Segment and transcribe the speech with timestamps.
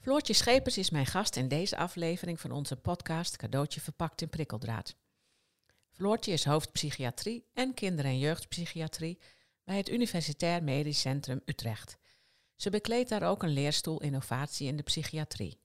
[0.00, 4.96] Floortje Schepers is mijn gast in deze aflevering van onze podcast Cadeautje verpakt in prikkeldraad.
[5.90, 9.18] Floortje is hoofdpsychiatrie en kinder- en jeugdpsychiatrie
[9.64, 11.98] bij het Universitair Medisch Centrum Utrecht.
[12.56, 15.60] Ze bekleedt daar ook een leerstoel innovatie in de psychiatrie.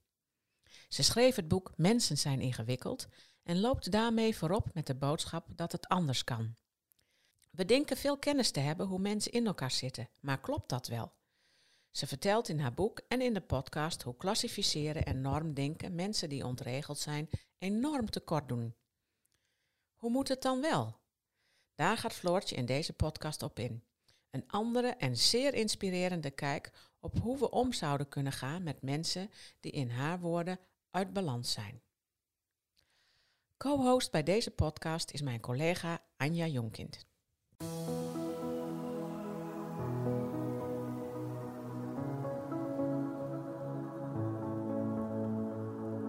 [0.89, 3.07] Ze schreef het boek Mensen zijn ingewikkeld
[3.43, 6.55] en loopt daarmee voorop met de boodschap dat het anders kan.
[7.49, 11.13] We denken veel kennis te hebben hoe mensen in elkaar zitten, maar klopt dat wel?
[11.95, 16.45] Ze vertelt in haar boek en in de podcast hoe klassificeren en normdenken mensen die
[16.45, 18.75] ontregeld zijn enorm tekort doen.
[19.95, 20.99] Hoe moet het dan wel?
[21.75, 23.83] Daar gaat Floortje in deze podcast op in.
[24.29, 29.31] Een andere en zeer inspirerende kijk op hoe we om zouden kunnen gaan met mensen
[29.59, 30.59] die in haar woorden
[30.91, 31.81] uit balans zijn.
[33.57, 37.05] Co-host bij deze podcast is mijn collega Anja Jonkind.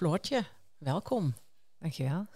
[0.00, 0.44] Floortje,
[0.78, 1.34] welkom.
[1.78, 2.26] Dankjewel.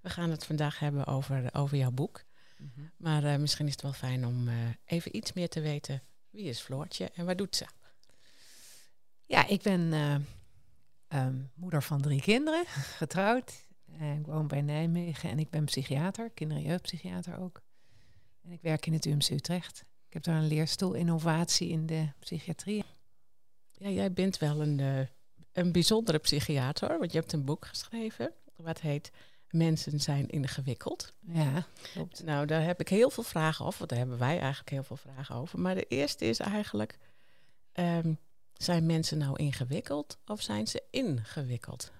[0.00, 2.24] We gaan het vandaag hebben over, over jouw boek.
[2.58, 2.86] Mhm.
[2.96, 4.54] Maar uh, misschien is het wel fijn om uh,
[4.84, 6.02] even iets meer te weten.
[6.30, 7.66] Wie is Floortje en wat doet ze?
[9.26, 10.16] Ja, ik ben uh,
[11.08, 12.66] um, moeder van drie kinderen,
[13.02, 13.66] getrouwd.
[14.18, 17.62] ik woon bij Nijmegen en ik ben psychiater, kinder- en jeugdpsychiater ook.
[18.42, 19.84] En ik werk in het UMC Utrecht.
[20.06, 22.84] Ik heb daar een leerstoel innovatie in de psychiatrie.
[23.70, 25.08] Ja, jij bent wel een
[25.60, 29.10] een bijzondere psychiater, want je hebt een boek geschreven wat heet
[29.50, 31.12] Mensen zijn ingewikkeld.
[31.20, 32.24] Ja, klopt.
[32.24, 34.96] Nou, daar heb ik heel veel vragen over, want daar hebben wij eigenlijk heel veel
[34.96, 35.58] vragen over.
[35.58, 36.98] Maar de eerste is eigenlijk,
[37.72, 38.18] um,
[38.52, 41.92] zijn mensen nou ingewikkeld of zijn ze ingewikkeld?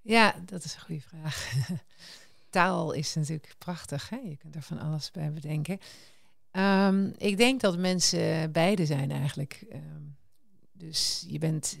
[0.00, 1.52] Ja, dat is een goede vraag.
[2.50, 4.16] Taal is natuurlijk prachtig, hè?
[4.16, 5.78] je kunt er van alles bij bedenken.
[6.52, 9.64] Um, ik denk dat mensen beide zijn eigenlijk.
[9.72, 10.16] Um,
[10.72, 11.78] dus je bent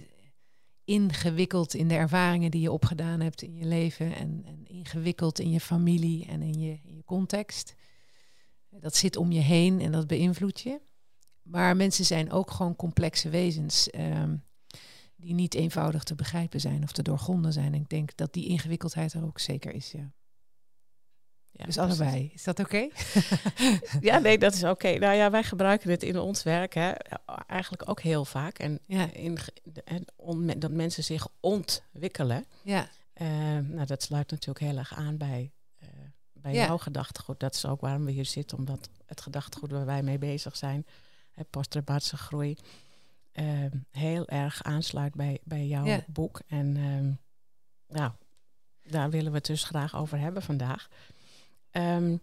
[0.84, 5.50] ingewikkeld in de ervaringen die je opgedaan hebt in je leven en, en ingewikkeld in
[5.50, 7.74] je familie en in je, in je context.
[8.70, 10.80] Dat zit om je heen en dat beïnvloedt je.
[11.42, 14.44] Maar mensen zijn ook gewoon complexe wezens um,
[15.16, 17.74] die niet eenvoudig te begrijpen zijn of te doorgronden zijn.
[17.74, 20.12] En ik denk dat die ingewikkeldheid er ook zeker is, ja.
[21.56, 22.30] Ja, dus allebei.
[22.34, 22.88] Is dat oké?
[22.88, 22.92] Okay?
[24.08, 24.70] ja, nee, dat is oké.
[24.70, 24.96] Okay.
[24.96, 26.90] Nou ja, wij gebruiken het in ons werk hè,
[27.46, 28.58] eigenlijk ook heel vaak.
[28.58, 29.12] En, ja.
[29.12, 29.38] in,
[29.84, 32.44] en on, dat mensen zich ontwikkelen.
[32.62, 32.88] Ja.
[33.14, 33.28] Uh,
[33.58, 35.88] nou, dat sluit natuurlijk heel erg aan bij, uh,
[36.32, 36.66] bij ja.
[36.66, 37.40] jouw gedachtegoed.
[37.40, 40.86] Dat is ook waarom we hier zitten, omdat het gedachtegoed waar wij mee bezig zijn,
[41.50, 42.56] posttraumatische groei,
[43.32, 43.44] uh,
[43.90, 46.04] heel erg aansluit bij, bij jouw ja.
[46.06, 46.40] boek.
[46.46, 46.72] En
[47.88, 48.12] nou,
[48.82, 50.88] daar willen we het dus graag over hebben vandaag.
[51.76, 52.20] Um,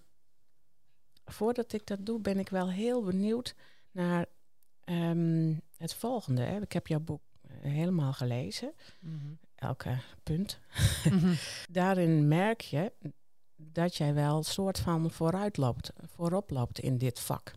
[1.26, 3.56] voordat ik dat doe, ben ik wel heel benieuwd
[3.92, 4.26] naar
[4.86, 6.42] um, het volgende.
[6.42, 6.62] Hè.
[6.62, 9.40] Ik heb jouw boek helemaal gelezen, mm -hmm.
[9.56, 10.60] elke punt.
[11.10, 11.36] Mm -hmm.
[11.70, 12.94] Daarin merk je
[13.56, 17.52] dat jij wel een soort van vooruit loopt, voorop loopt in dit vak.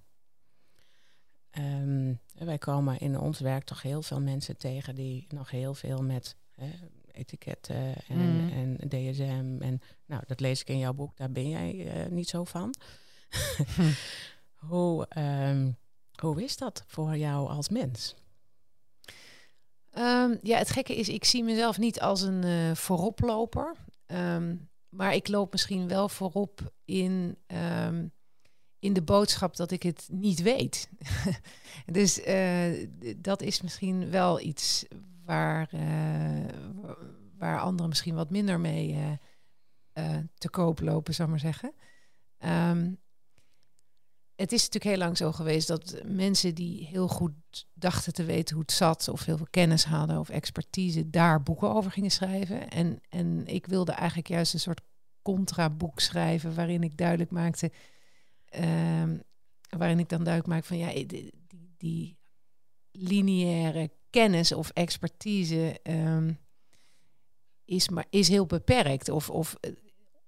[1.58, 6.02] Um, wij komen in ons werk toch heel veel mensen tegen die nog heel veel
[6.02, 6.70] met hè,
[7.14, 8.50] etiketten en, mm.
[8.50, 9.56] en DSM.
[9.60, 12.74] En nou, dat lees ik in jouw boek, daar ben jij uh, niet zo van.
[13.74, 13.90] hm.
[14.68, 15.08] hoe,
[15.48, 15.76] um,
[16.20, 18.14] hoe is dat voor jou als mens?
[19.98, 23.74] Um, ja, het gekke is, ik zie mezelf niet als een uh, vooroploper.
[24.06, 27.36] Um, maar ik loop misschien wel voorop in,
[28.78, 30.88] in de boodschap dat ik het niet weet.
[31.86, 34.84] dus uh, dat is misschien wel iets
[35.24, 36.44] waar, uh,
[37.38, 39.10] waar anderen misschien wat minder mee uh,
[39.94, 41.74] uh, te koop lopen, zal ik maar zeggen.
[42.38, 43.02] Um,
[44.36, 47.32] het is natuurlijk heel lang zo geweest dat mensen die heel goed
[47.72, 51.74] dachten te weten hoe het zat, of heel veel kennis hadden of expertise, daar boeken
[51.74, 52.70] over gingen schrijven.
[52.70, 54.80] En, en ik wilde eigenlijk juist een soort
[55.22, 57.72] contraboek schrijven waarin ik duidelijk maakte,
[58.56, 59.22] um,
[59.68, 61.32] waarin ik dan duidelijk maak van ja, die,
[61.76, 62.18] die
[62.90, 66.38] lineaire kennis of expertise um,
[67.64, 69.08] is, maar, is heel beperkt.
[69.08, 69.56] Of, of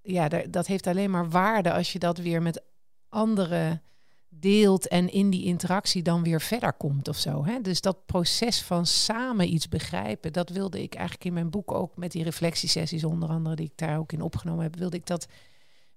[0.01, 2.63] ja, daar- dat heeft alleen maar waarde als je dat weer met
[3.09, 3.81] anderen
[4.29, 7.45] deelt en in die interactie dan weer verder komt of zo.
[7.45, 7.61] Hè?
[7.61, 11.97] Dus dat proces van samen iets begrijpen, dat wilde ik eigenlijk in mijn boek ook
[11.97, 15.27] met die reflectiesessies onder andere die ik daar ook in opgenomen heb, wilde ik dat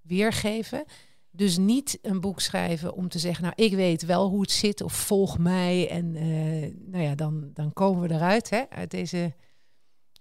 [0.01, 0.83] weergeven.
[1.31, 4.81] Dus niet een boek schrijven om te zeggen, nou ik weet wel hoe het zit
[4.81, 9.33] of volg mij en eh, nou ja, dan, dan komen we eruit hè, uit deze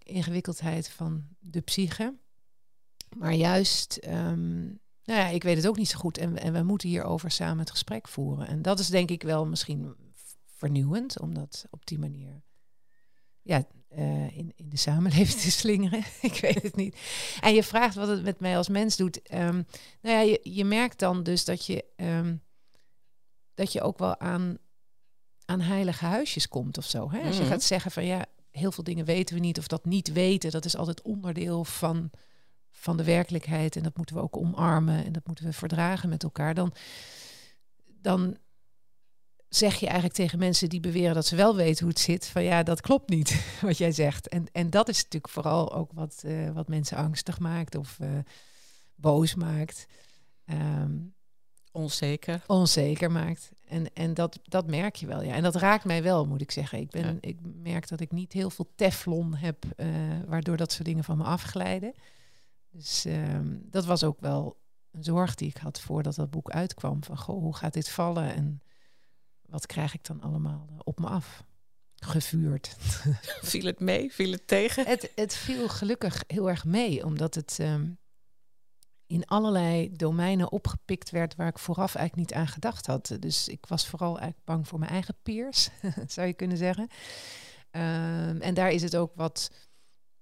[0.02, 2.14] ingewikkeldheid van de psyche.
[3.16, 4.64] Maar juist, ehm,
[5.04, 7.58] nou ja, ik weet het ook niet zo goed en, en we moeten hierover samen
[7.58, 8.46] het gesprek voeren.
[8.46, 9.94] En dat is denk ik wel misschien
[10.46, 12.42] vernieuwend, om dat op die manier
[13.42, 16.04] ja, eh, in, in de samenleving te slingeren.
[16.30, 16.96] ik weet het niet.
[17.40, 19.22] En je vraagt wat het met mij als mens doet.
[19.22, 19.62] Ehm,
[20.00, 22.36] nou ja, je, je merkt dan dus dat je, ehm,
[23.54, 24.58] dat je ook wel aan,
[25.44, 27.10] aan heilige huisjes komt of zo.
[27.10, 27.20] Hè?
[27.20, 27.50] Als je Mhm.
[27.50, 30.64] gaat zeggen van ja, heel veel dingen weten we niet of dat niet weten, dat
[30.64, 32.10] is altijd onderdeel van,
[32.70, 36.22] van de werkelijkheid en dat moeten we ook omarmen en dat moeten we verdragen met
[36.22, 36.54] elkaar.
[36.54, 36.74] Dan,
[38.00, 38.36] dan
[39.50, 42.42] zeg je eigenlijk tegen mensen die beweren dat ze wel weten hoe het zit, van
[42.42, 44.28] ja, dat klopt niet wat jij zegt.
[44.28, 48.08] En, en dat is natuurlijk vooral ook wat, eh, wat mensen angstig maakt of eh,
[48.94, 49.86] boos maakt.
[50.44, 50.92] Ehm,
[51.72, 52.42] Onzeker.
[52.46, 53.50] onzeker maakt.
[53.68, 55.34] En, en dat, dat merk je wel, ja.
[55.34, 56.78] En dat raakt mij wel, moet ik zeggen.
[56.78, 57.16] Ik, ben, Ja.
[57.20, 59.88] ik merk dat ik niet heel veel teflon heb, eh,
[60.26, 61.92] waardoor dat soort dingen van me afglijden.
[62.70, 64.58] Dus ehm, dat was ook wel
[64.90, 67.04] een zorg die ik had voordat dat boek uitkwam.
[67.04, 68.62] Van, goh, hoe gaat dit vallen en
[69.50, 71.44] wat krijg ik dan allemaal eh, op me af?
[71.94, 72.76] Gevuurd.
[73.42, 74.12] Viel het mee?
[74.12, 74.86] Viel het tegen?
[74.86, 77.86] Het, het viel gelukkig heel erg mee, omdat het ehm,
[79.06, 83.16] in allerlei domeinen opgepikt werd waar ik vooraf eigenlijk niet aan gedacht had.
[83.18, 85.68] Dus ik was vooral eigenlijk bang voor mijn eigen peers,
[86.06, 86.88] zou je kunnen zeggen.
[87.70, 89.50] Ehm, en daar is het ook wat,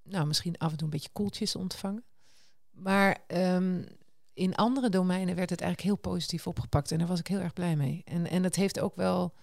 [0.03, 2.05] nou misschien af en toe een beetje koeltjes ontvangen.
[2.71, 3.83] Maar ehm,
[4.39, 7.53] in andere domeinen werd het eigenlijk heel positief opgepakt en daar was ik heel erg
[7.53, 8.03] blij mee.
[8.05, 9.35] En, en het heeft ook wel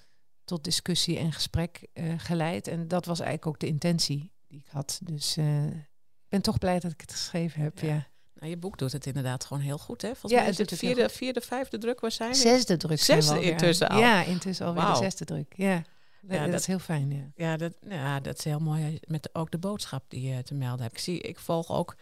[0.46, 2.68] tot discussie en gesprek eh, geleid.
[2.68, 5.00] En dat was eigenlijk ook de intentie die ik had.
[5.04, 7.80] Dus eh, ik ben toch blij dat ik het geschreven heb.
[7.80, 7.88] Ja.
[7.88, 8.08] Ja.
[8.34, 10.08] Nou, je boek doet het inderdaad gewoon heel goed, hè?
[10.08, 12.36] Volgens Ja, mij is het het vierde, vierde, vijfde druk waar zijn?
[12.36, 13.00] Zesde druk.
[13.02, 14.00] Zesde intussen al.
[14.00, 14.94] Ja, intussen alweer Wauw.
[14.98, 15.54] de zesde druk.
[15.56, 15.76] Ja,
[16.22, 17.12] dat, dat dat- is heel fijn.
[17.12, 17.32] Ja.
[17.36, 19.00] Ja, dat, ja, dat is heel mooi.
[19.08, 20.94] Met de- ook de boodschap die je te melden hebt.
[20.98, 21.96] Ik, zie, ik volg ook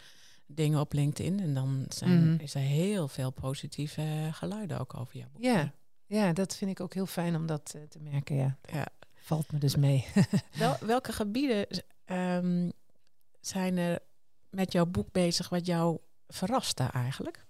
[0.56, 2.42] dingen op LinkedIn en dan zijn, Mhm.
[2.44, 5.42] is er heel veel positieve geluiden ook over jouw boek.
[5.44, 5.74] Ja.
[6.06, 8.36] ja, dat vind ik ook heel fijn om dat eh, te merken.
[8.36, 8.58] Ja.
[8.74, 8.88] Ja.
[9.16, 10.06] Valt me dus mee.
[10.54, 11.68] Wel, welke gebieden
[12.06, 12.70] ehm,
[13.42, 14.00] zijn er
[14.50, 15.98] met jouw boek bezig wat jou
[16.28, 17.46] verraste eigenlijk?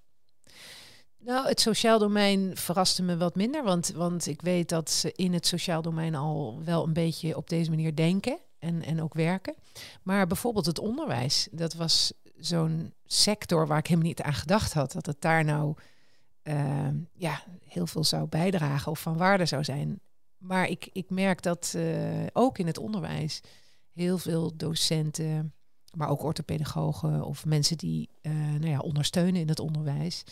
[1.20, 5.34] Nou, het sociaal domein verraste me wat minder, want, want ik weet dat ze in
[5.34, 9.56] het sociaal domein al wel een beetje op deze manier denken en, en ook werken.
[10.02, 12.14] Maar bijvoorbeeld het onderwijs, dat was
[12.46, 15.76] zo'n sector waar ik helemaal niet aan gedacht had, dat het daar nou
[16.44, 20.00] ehm, ja, heel veel zou bijdragen of van waarde zou zijn.
[20.38, 23.42] Maar ik, ik merk dat eh, ook in het onderwijs
[23.94, 25.54] heel veel docenten,
[25.96, 30.24] maar ook orthopedagogen of mensen die eh, nou ja, ondersteunen in het onderwijs,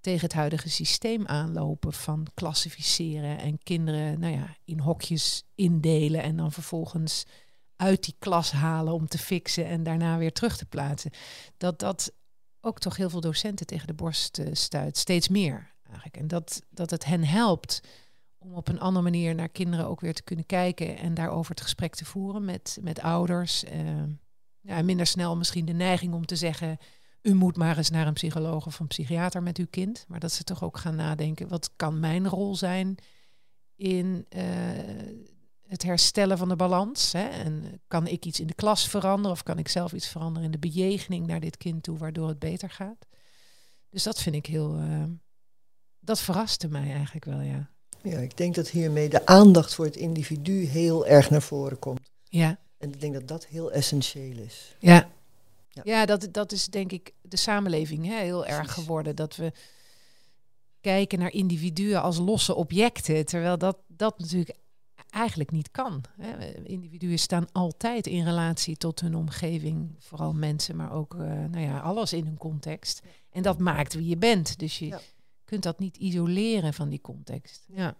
[0.00, 6.36] tegen het huidige systeem aanlopen van klassificeren en kinderen nou ja, in hokjes indelen en
[6.36, 7.24] dan vervolgens
[7.76, 11.10] uit die klas halen om te fixen en daarna weer terug te plaatsen.
[11.56, 12.12] Dat dat
[12.60, 16.16] ook toch heel veel docenten tegen de borst eh, stuit, steeds meer eigenlijk.
[16.16, 17.80] En dat, dat het hen helpt
[18.38, 21.60] om op een andere manier naar kinderen ook weer te kunnen kijken en daarover het
[21.60, 23.64] gesprek te voeren met, met ouders.
[23.64, 24.02] eh,
[24.60, 26.78] ja, minder snel misschien de neiging om te zeggen,
[27.22, 30.04] u moet maar eens naar een psycholoog of een psychiater met uw kind.
[30.08, 32.96] Maar dat ze toch ook gaan nadenken, wat kan mijn rol zijn
[33.76, 34.44] in eh,
[35.66, 37.12] het herstellen van de balans?
[37.12, 37.28] Hè?
[37.28, 40.50] En kan ik iets in de klas veranderen of kan ik zelf iets veranderen in
[40.50, 43.06] de bejegening naar dit kind toe, waardoor het beter gaat?
[43.90, 45.02] Dus dat vind ik heel, eh,
[46.00, 47.70] dat verraste mij eigenlijk wel, ja.
[48.02, 52.00] Ja, ik denk dat hiermee de aandacht voor het individu heel erg naar voren komt.
[52.28, 54.76] Ja, En ik denk dat dat heel essentieel is.
[54.78, 55.08] Ja,
[55.68, 55.82] Ja.
[55.84, 59.16] ja dat, dat is denk ik de samenleving hè, heel erg geworden.
[59.16, 59.52] Dat we
[60.80, 63.24] kijken naar individuen als losse objecten.
[63.26, 64.56] Terwijl dat, dat natuurlijk
[65.14, 66.04] eigenlijk niet kan.
[66.20, 66.54] Hè.
[66.62, 69.94] Individuen staan altijd in relatie tot hun omgeving.
[69.98, 73.02] Vooral mensen, maar ook eh, nou ja, alles in hun context.
[73.30, 74.58] En dat maakt wie je bent.
[74.58, 75.00] Dus je Ja.
[75.44, 77.64] kunt dat niet isoleren van die context.
[77.72, 77.96] Ja.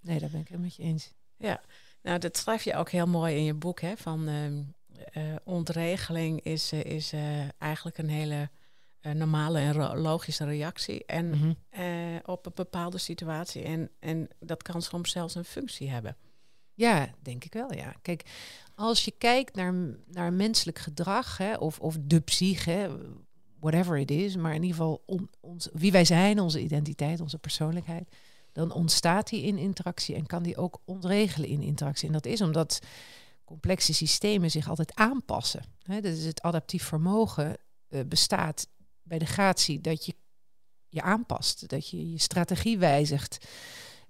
[0.00, 1.12] Nee, daar ben ik het met je eens.
[2.02, 3.96] Nou, dat schrijf je ook heel mooi in je boek, hè?
[3.96, 4.62] Van ehm,
[5.12, 7.12] eh, ontregeling is, eh, is
[7.58, 8.50] eigenlijk een hele
[9.14, 12.18] normale en logische reactie en, Mhm.
[12.24, 13.62] op een bepaalde situatie.
[13.62, 16.16] En, en dat kan soms zelfs een functie hebben.
[16.74, 17.94] Ja, denk ik wel, ja.
[18.02, 18.24] Kijk,
[18.74, 19.74] als je kijkt naar,
[20.06, 22.98] naar menselijk gedrag, hè, of, of de psyche,
[23.60, 27.38] whatever it is, maar in ieder geval on, ons, wie wij zijn, onze identiteit, onze
[27.38, 28.16] persoonlijkheid,
[28.52, 32.06] dan ontstaat die in interactie en kan die ook ontregelen in interactie.
[32.06, 32.78] En dat is omdat
[33.44, 35.64] complexe systemen zich altijd aanpassen.
[35.82, 38.68] Hè, dus het adaptief vermogen uh, bestaat
[39.02, 40.14] bij de gratie dat je
[40.88, 43.46] je aanpast, dat je je strategie wijzigt.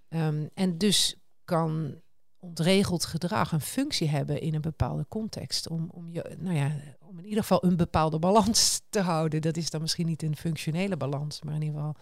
[0.09, 2.01] Um, en dus kan
[2.43, 5.69] ontregeld gedrag een functie hebben in een bepaalde context.
[5.69, 9.43] Om, om, je, nou ja, om in ieder geval een bepaalde balans te houden.
[9.43, 11.97] Dat is dan misschien niet een functionele balans, maar in ieder geval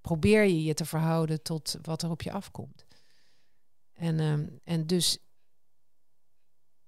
[0.00, 2.86] probeer je je te verhouden tot wat er op je afkomt.
[3.92, 5.18] En, um, en dus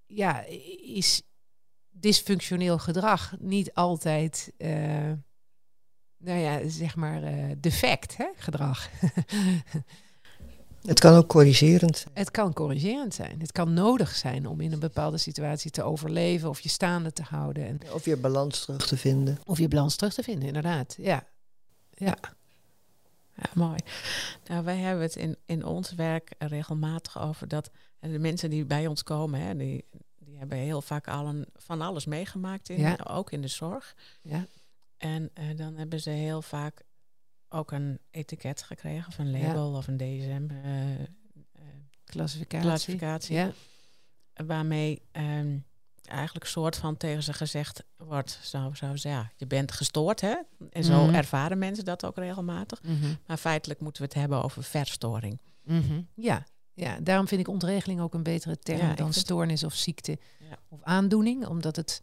[0.06, 0.44] ja,
[0.82, 1.22] is
[1.90, 5.12] dysfunctioneel gedrag niet altijd, uh,
[6.16, 8.90] nou ja, zeg maar, uh, defect hè, gedrag.
[10.82, 12.14] Het kan ook corrigerend zijn.
[12.14, 13.40] Het kan corrigerend zijn.
[13.40, 17.22] Het kan nodig zijn om in een bepaalde situatie te overleven of je staande te
[17.22, 17.66] houden.
[17.66, 19.38] En of je balans terug te vinden.
[19.44, 20.94] Of je balans terug te vinden, inderdaad.
[20.98, 21.26] Ja.
[21.90, 22.16] Ja.
[23.36, 23.78] Ja, mooi.
[24.46, 27.70] Nou, wij hebben het in, in ons werk regelmatig over dat
[28.00, 29.84] de mensen die bij ons komen, hè, die,
[30.18, 32.98] die hebben heel vaak al een, van alles meegemaakt, in, ja.
[33.08, 33.94] ook in de zorg.
[34.22, 34.46] Ja.
[34.96, 36.82] En uh, dan hebben ze heel vaak
[37.52, 39.76] ook een etiket gekregen, of een label ja.
[39.76, 40.46] of een DSM.
[40.50, 41.04] Uh, uh,
[42.04, 42.68] klassificatie.
[42.68, 43.52] klassificatie Ja.
[44.46, 45.64] Waarmee um,
[46.02, 50.34] eigenlijk soort van tegen ze gezegd wordt, zo, zo ja, je bent gestoord, hè?
[50.70, 51.14] En zo Mhm.
[51.14, 52.82] ervaren mensen dat ook regelmatig.
[52.82, 53.14] Mhm.
[53.26, 55.40] Maar feitelijk moeten we het hebben over verstoring.
[55.62, 56.02] Mhm.
[56.14, 56.46] Ja.
[56.74, 60.18] ja, daarom vind ik ontregeling ook een betere term Ja, dan stoornis of ziekte
[60.68, 62.02] of aandoening, omdat het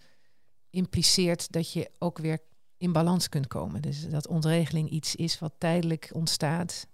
[0.70, 2.40] impliceert dat je ook weer
[2.80, 3.82] in balans kunt komen.
[3.82, 6.88] Dus dat ontregeling iets is wat tijdelijk ontstaat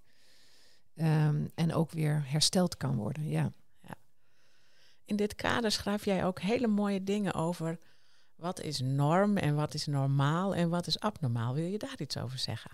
[0.96, 3.30] ehm, en ook weer hersteld kan worden.
[3.30, 3.52] Ja.
[5.06, 7.80] In dit kader schrijf jij ook hele mooie dingen over
[8.36, 11.54] wat is norm en wat is normaal en wat is abnormaal.
[11.54, 12.72] Wil je daar iets over zeggen?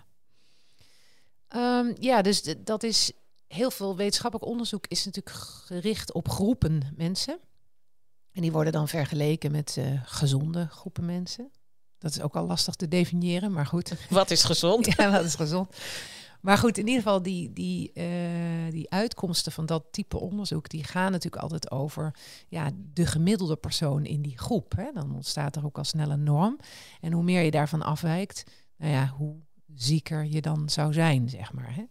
[1.48, 3.12] Ehm, ja, dus dat is
[3.46, 7.38] heel veel wetenschappelijk onderzoek is natuurlijk gericht op groepen mensen.
[8.32, 11.50] En die worden dan vergeleken met eh, gezonde groepen mensen.
[12.02, 13.94] Dat is ook al lastig te definiëren, maar goed.
[14.10, 14.86] Wat is gezond?
[14.96, 15.76] Ja, dat is gezond.
[16.40, 20.84] Maar goed, in ieder geval die, die, eh, die uitkomsten van dat type onderzoek, die
[20.84, 22.14] gaan natuurlijk altijd over
[22.48, 24.72] ja, de gemiddelde persoon in die groep.
[24.76, 24.92] Hè.
[24.94, 26.58] Dan ontstaat er ook al snel een norm.
[27.00, 28.44] En hoe meer je daarvan afwijkt,
[28.76, 29.34] nou ja, hoe
[29.74, 31.74] zieker je dan zou zijn, zeg maar.
[31.74, 31.84] Hè.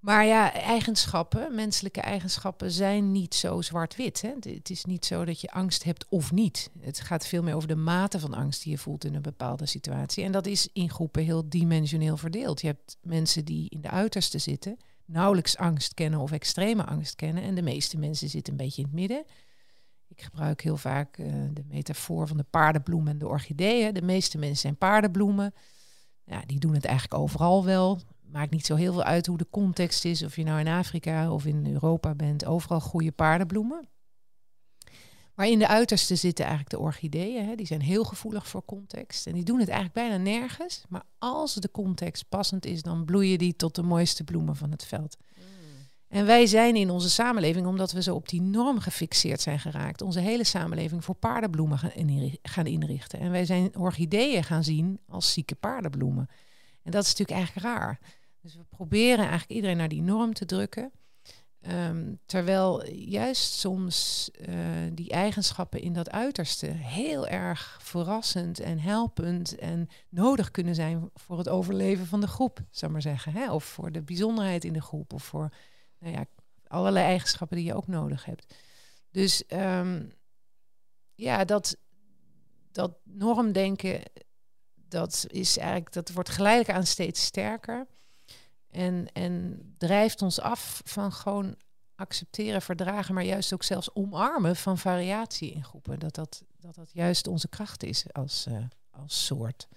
[0.00, 4.20] Maar ja, eigenschappen, menselijke eigenschappen zijn niet zo zwart-wit.
[4.20, 6.70] Het- is niet zo dat je angst hebt of niet.
[6.78, 9.66] Het gaat veel meer over de mate van angst die je voelt in een bepaalde
[9.66, 10.24] situatie.
[10.24, 12.60] En dat is in groepen heel dimensioneel verdeeld.
[12.60, 17.42] Je hebt mensen die in de uiterste zitten, nauwelijks angst kennen of extreme angst kennen.
[17.42, 19.24] En de meeste mensen zitten een beetje in het midden.
[20.08, 23.94] Ik gebruik heel vaak eh, de metafoor van de paardenbloem en de orchideeën.
[23.94, 25.54] De meeste mensen zijn paardenbloemen.
[26.24, 28.00] Ja, die doen het eigenlijk overal wel.
[28.32, 30.22] Maakt niet zo heel veel uit hoe de context is.
[30.22, 32.44] Of je nou in Afrika of in Europa bent.
[32.44, 33.88] Overal groeien paardenbloemen.
[35.34, 37.46] Maar in de uiterste zitten eigenlijk de orchideeën.
[37.46, 37.54] Hè.
[37.54, 39.26] Die zijn heel gevoelig voor context.
[39.26, 40.84] En die doen het eigenlijk bijna nergens.
[40.88, 44.84] Maar als de context passend is, dan bloeien die tot de mooiste bloemen van het
[44.84, 45.16] veld.
[46.08, 50.02] En wij zijn in onze samenleving, omdat we zo op die norm gefixeerd zijn geraakt,
[50.02, 51.78] onze hele samenleving voor paardenbloemen
[52.42, 53.20] gaan inrichten.
[53.20, 56.28] En wij zijn orchideeën gaan zien als zieke paardenbloemen.
[56.82, 58.00] En dat is natuurlijk eigenlijk raar.
[58.40, 60.92] Dus we proberen eigenlijk iedereen naar die norm te drukken.
[61.60, 64.56] Ehm, terwijl juist soms eh,
[64.92, 71.38] die eigenschappen in dat uiterste heel erg verrassend en helpend en nodig kunnen zijn voor
[71.38, 73.32] het overleven van de groep, zou maar zeggen.
[73.32, 73.52] Hè?
[73.52, 75.52] Of voor de bijzonderheid in de groep, of voor
[75.98, 76.24] nou ja,
[76.66, 78.54] allerlei eigenschappen die je ook nodig hebt.
[79.10, 80.06] Dus ehm,
[81.14, 81.76] ja, dat,
[82.72, 84.00] dat normdenken,
[84.74, 87.86] dat is eigenlijk, dat wordt geleidelijk aan steeds sterker.
[88.70, 91.56] En, en drijft ons af van gewoon
[91.94, 95.98] accepteren, verdragen, maar juist ook zelfs omarmen van variatie in groepen.
[95.98, 98.56] Dat dat, dat, dat juist onze kracht is als, eh,
[98.90, 99.68] als soort.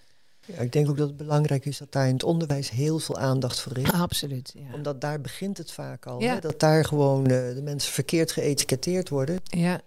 [0.46, 3.18] Ja, ik denk ook dat het belangrijk is dat daar in het onderwijs heel veel
[3.18, 3.92] aandacht voor is.
[3.92, 4.54] Absoluut.
[4.58, 4.74] Ja.
[4.74, 6.22] Omdat daar begint het vaak al.
[6.22, 6.34] Ja.
[6.34, 6.40] Hè?
[6.40, 9.40] Dat daar gewoon eh, de mensen verkeerd geëtiketteerd worden.
[9.44, 9.82] ja.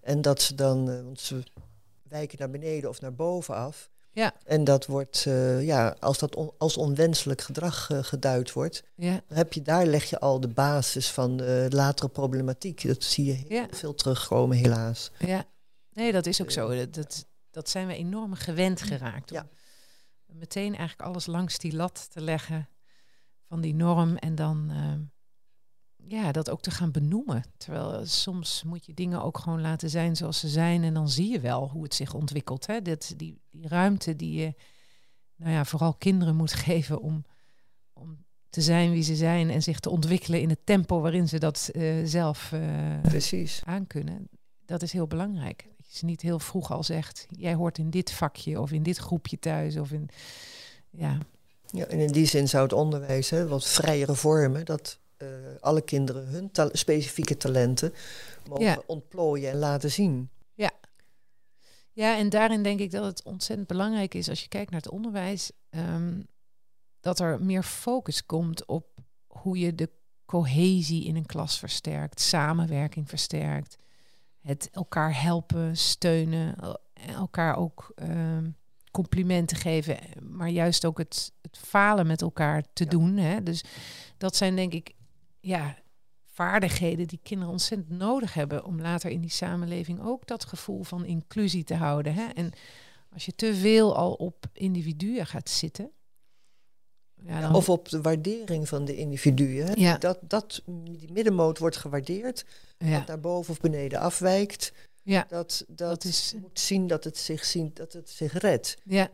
[0.00, 1.42] En dat ze dan, eh, want ze
[2.02, 3.90] wijken naar beneden of naar boven af.
[4.12, 4.34] Ja.
[4.44, 9.22] En dat wordt, eh, ja, als dat on- als onwenselijk gedrag eh, geduid wordt, Ja.
[9.28, 12.86] dan heb je, daar leg je al de basis van de latere problematiek.
[12.86, 13.66] Dat zie je heel Ja.
[13.70, 15.10] veel terugkomen, helaas.
[15.18, 15.44] Ja,
[15.92, 16.74] nee, dat is ook zo.
[16.76, 19.30] Dat, dat, dat zijn we enorm gewend geraakt.
[19.30, 19.46] Ja.
[20.26, 22.68] Om meteen eigenlijk alles langs die lat te leggen
[23.48, 25.00] van die norm en dan ehm,
[26.10, 27.44] ja, dat ook te gaan benoemen.
[27.56, 31.08] Terwijl eh, soms moet je dingen ook gewoon laten zijn zoals ze zijn en dan
[31.08, 32.66] zie je wel hoe het zich ontwikkelt.
[32.66, 32.82] Hè?
[32.82, 34.54] Dat, die, die ruimte die je
[35.36, 37.24] nou ja, vooral kinderen moet geven om,
[37.92, 41.38] om te zijn wie ze zijn en zich te ontwikkelen in het tempo waarin ze
[41.38, 43.62] dat eh, zelf uh, Precies.
[43.64, 44.28] aankunnen.
[44.64, 45.66] Dat is heel belangrijk.
[45.76, 48.82] Dat je ze niet heel vroeg al zegt, jij hoort in dit vakje of in
[48.82, 50.08] dit groepje thuis of in
[50.90, 51.18] ja.
[51.66, 55.28] Ja, en in die zin zou het onderwijs hè, wat vrijere vormen, dat uh,
[55.60, 57.92] alle kinderen hun ta specifieke talenten
[58.48, 58.82] mogen Ja.
[58.86, 60.30] ontplooien en laten zien.
[61.92, 64.90] Ja, en daarin denk ik dat het ontzettend belangrijk is als je kijkt naar het
[64.90, 66.20] onderwijs, ehm,
[67.00, 68.86] dat er meer focus komt op
[69.26, 69.90] hoe je de
[70.26, 73.76] cohesie in een klas versterkt, samenwerking versterkt,
[74.40, 78.50] het elkaar helpen, steunen, el- elkaar ook ehm,
[78.90, 82.90] complimenten geven, maar juist ook het, het falen met elkaar te Ja.
[82.90, 83.16] doen.
[83.16, 83.42] Hè?
[83.42, 83.64] Dus
[84.18, 84.92] dat zijn denk ik
[85.40, 85.76] ja,
[86.24, 91.04] vaardigheden die kinderen ontzettend nodig hebben om later in die samenleving ook dat gevoel van
[91.04, 92.14] inclusie te houden.
[92.14, 92.24] Hè?
[92.34, 92.52] En
[93.12, 95.90] als je te veel al op individuen gaat zitten.
[97.24, 99.80] Ja, dan, Of op de waardering van de individuen.
[99.80, 99.98] Ja.
[99.98, 102.44] Dat, dat die middenmoot wordt gewaardeerd,
[102.78, 104.72] ja, wat naar boven of beneden afwijkt.
[105.02, 106.34] ja, Dat, dat, dat is.
[106.40, 108.76] moet zien dat het zich, zien, dat het zich redt.
[108.84, 109.10] Ja,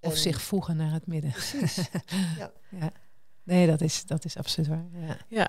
[0.00, 1.30] of En- zich voegen naar het midden.
[1.30, 1.76] Precies.
[2.38, 2.52] Ja.
[2.68, 2.92] ja.
[3.42, 4.86] Nee, dat is, dat is absoluut waar.
[4.92, 5.16] Ja.
[5.28, 5.48] Ja,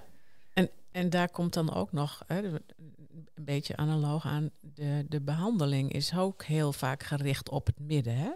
[0.61, 4.49] en, en daar komt dan ook nog hè, een beetje analoog aan.
[4.59, 8.15] De, de behandeling is ook heel vaak gericht op het midden.
[8.15, 8.31] Hè?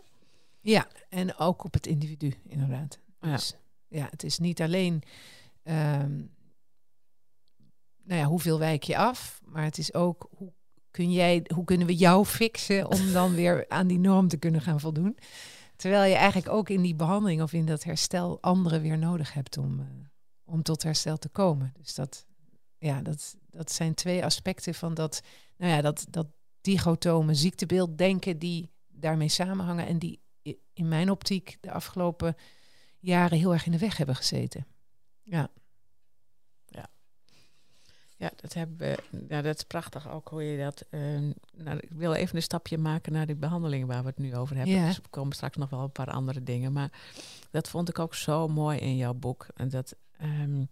[0.61, 2.99] ja, en ook op het individu, inderdaad.
[3.21, 3.31] Ja.
[3.31, 3.55] Dus
[3.87, 5.03] ja, het is niet alleen.
[5.63, 6.15] ehm,
[8.03, 10.53] nou ja, hoeveel wijk je af, maar het is ook hoe,
[10.91, 14.61] kun jij, hoe kunnen we jou fixen om dan weer aan die norm te kunnen
[14.61, 15.17] gaan voldoen.
[15.75, 19.57] Terwijl je eigenlijk ook in die behandeling of in dat herstel anderen weer nodig hebt
[19.57, 19.85] om, eh,
[20.45, 21.73] om tot herstel te komen.
[21.77, 22.25] Dus dat,
[22.77, 25.21] ja, dat, dat zijn twee aspecten van dat,
[25.57, 26.27] nou ja, dat, dat
[26.61, 30.19] dichotome ziektebeeld denken die daarmee samenhangen en die
[30.73, 32.35] in mijn optiek de afgelopen
[32.99, 34.67] jaren heel erg in de weg hebben gezeten.
[35.21, 35.49] Ja,
[38.17, 40.85] Ja, dat, hebben we, ja, dat is prachtig ook hoe je dat.
[40.89, 40.99] eh,
[41.51, 44.55] nou, ik wil even een stapje maken naar die behandeling waar we het nu over
[44.55, 44.75] hebben.
[44.75, 44.85] Ja.
[44.85, 46.73] Dus er komen straks nog wel een paar andere dingen.
[46.73, 46.91] Maar
[47.51, 49.47] dat vond ik ook zo mooi in jouw boek.
[49.55, 50.63] En dat ehm,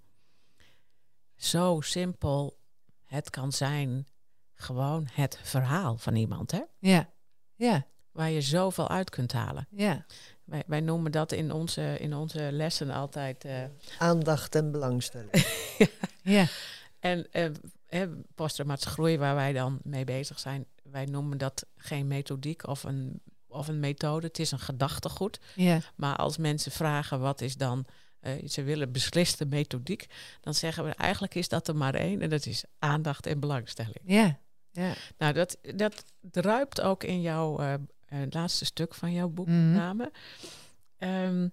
[1.36, 2.58] zo simpel
[3.04, 4.08] het kan zijn.
[4.54, 6.62] Gewoon het verhaal van iemand, hè?
[6.80, 7.10] ja,
[7.56, 9.68] ja, Waar je zoveel uit kunt halen.
[9.72, 10.06] ja,
[10.44, 13.46] Wij, wij noemen dat in onze, in onze lessen altijd.
[13.46, 13.64] eh,
[13.98, 15.32] Aandacht en belangstelling.
[16.24, 16.48] ja,
[17.00, 17.50] En eh,
[17.86, 22.84] hè, posttraumatische groei, waar wij dan mee bezig zijn, wij noemen dat geen methodiek of
[22.84, 24.28] een, of een methode.
[24.28, 25.40] Het is een gedachtegoed.
[25.56, 27.86] ja, Maar als mensen vragen wat is dan,
[28.24, 30.06] eh, ze willen besliste methodiek,
[30.42, 34.00] dan zeggen we eigenlijk is dat er maar één en dat is aandacht en belangstelling.
[34.04, 34.40] ja,
[34.72, 34.94] ja.
[35.18, 37.80] Nou, dat, dat druipt ook in jouw eh, eh,
[38.30, 39.72] laatste stuk van jouw boek Mhm.
[39.72, 40.12] namen.
[40.98, 41.48] Ehm,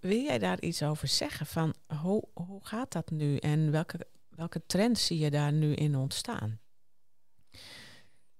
[0.00, 1.46] wil jij daar iets over zeggen?
[1.46, 5.96] Van hoe, hoe gaat dat nu en welke, welke trends zie je daar nu in
[5.96, 6.60] ontstaan?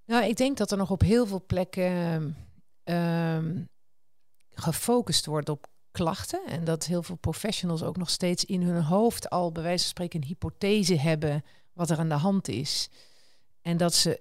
[0.04, 2.36] Nou, ik denk dat er nog op heel veel plekken
[2.84, 3.62] ehm,
[4.50, 6.46] gefocust wordt op klachten.
[6.46, 9.90] En dat heel veel professionals ook nog steeds in hun hoofd al bij wijze van
[9.90, 12.88] spreken een hypothese hebben wat er aan de hand is.
[13.62, 14.20] En dat ze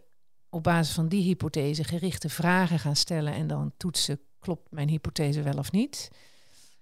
[0.50, 5.42] op basis van die hypothese gerichte vragen gaan stellen en dan toetsen, klopt mijn hypothese
[5.42, 6.10] wel of niet?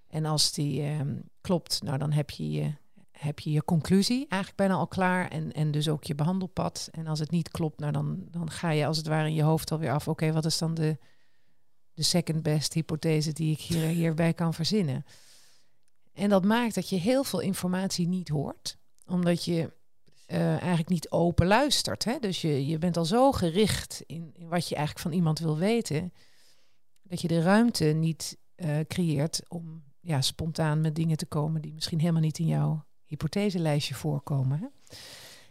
[0.08, 2.72] En als die ehm, klopt, nou dan heb je je,
[3.10, 6.88] heb je je conclusie eigenlijk bijna al klaar en, en dus ook je behandelpad.
[6.92, 9.42] En als het niet klopt, nou dan, dan ga je als het ware in je
[9.42, 10.08] hoofd alweer af.
[10.08, 10.98] Oké, wat is dan de,
[12.00, 15.04] de second best hypothese die ik hier, hierbij kan verzinnen?
[16.12, 19.72] En dat maakt dat je heel veel informatie niet hoort, omdat je
[20.26, 22.04] eh, eigenlijk niet open luistert.
[22.04, 22.18] Hè?
[22.18, 25.58] Dus je, je bent al zo gericht in, in wat je eigenlijk van iemand wil
[25.58, 26.12] weten,
[27.02, 31.72] dat je de ruimte niet eh, creëert om ja, spontaan met dingen te komen die
[31.72, 34.72] misschien helemaal niet in jouw hypotheselijstje voorkomen.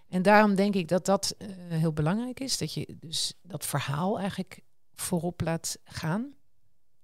[0.07, 4.19] En daarom denk ik dat dat eh, heel belangrijk is, dat je dus dat verhaal
[4.19, 4.62] eigenlijk
[4.93, 6.33] voorop laat gaan.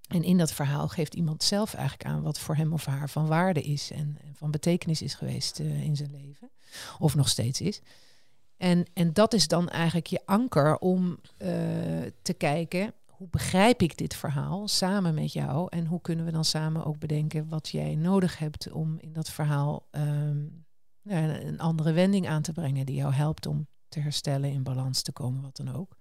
[0.08, 3.28] En in dat verhaal geeft iemand zelf eigenlijk aan wat voor hem of haar van
[3.28, 6.52] waarde is en, van betekenis is geweest eh, in zijn leven,
[7.00, 7.82] of nog steeds is.
[8.58, 11.48] En, en dat is dan eigenlijk je anker om eh,
[12.22, 16.46] te kijken, hoe begrijp ik dit verhaal samen met jou en hoe kunnen we dan
[16.46, 20.46] samen ook bedenken wat jij nodig hebt om in dat verhaal ehm,
[21.04, 25.12] een andere wending aan te brengen die jou helpt om te herstellen, in balans te
[25.12, 25.98] komen, wat dan ook.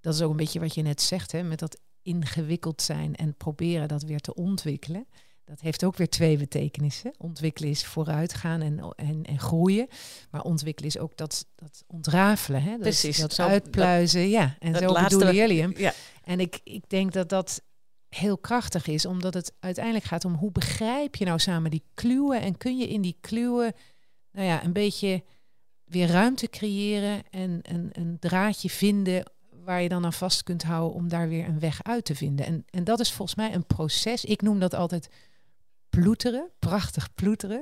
[0.00, 3.34] Dat is ook een beetje wat je net zegt, hè, met dat ingewikkeld zijn en
[3.36, 5.06] proberen dat weer te ontwikkelen.
[5.44, 7.12] Dat heeft ook weer twee betekenissen.
[7.18, 9.86] Ontwikkelen is vooruitgaan en, en, en groeien.
[10.30, 12.62] Maar ontwikkelen is ook dat, dat ontrafelen.
[12.62, 12.70] Hè?
[12.70, 14.28] Dat, Precies, Dat zo- uitpluizen.
[14.28, 15.74] ja, en zo bedoelen jullie hem.
[15.76, 15.92] Ja,
[16.24, 17.62] En ik, ik denk dat dat
[18.08, 22.40] heel krachtig is, omdat het uiteindelijk gaat om hoe begrijp je nou samen die kluwen
[22.40, 23.72] en kun je in die kluwen
[24.32, 25.22] nou ja, een beetje
[25.84, 29.30] weer ruimte creëren en een, een draadje vinden
[29.64, 32.46] waar je dan aan vast kunt houden om daar weer een weg uit te vinden.
[32.46, 34.24] En, en dat is volgens mij een proces.
[34.24, 35.08] Ik noem dat altijd
[36.00, 37.60] ploeteren, prachtig ploeteren.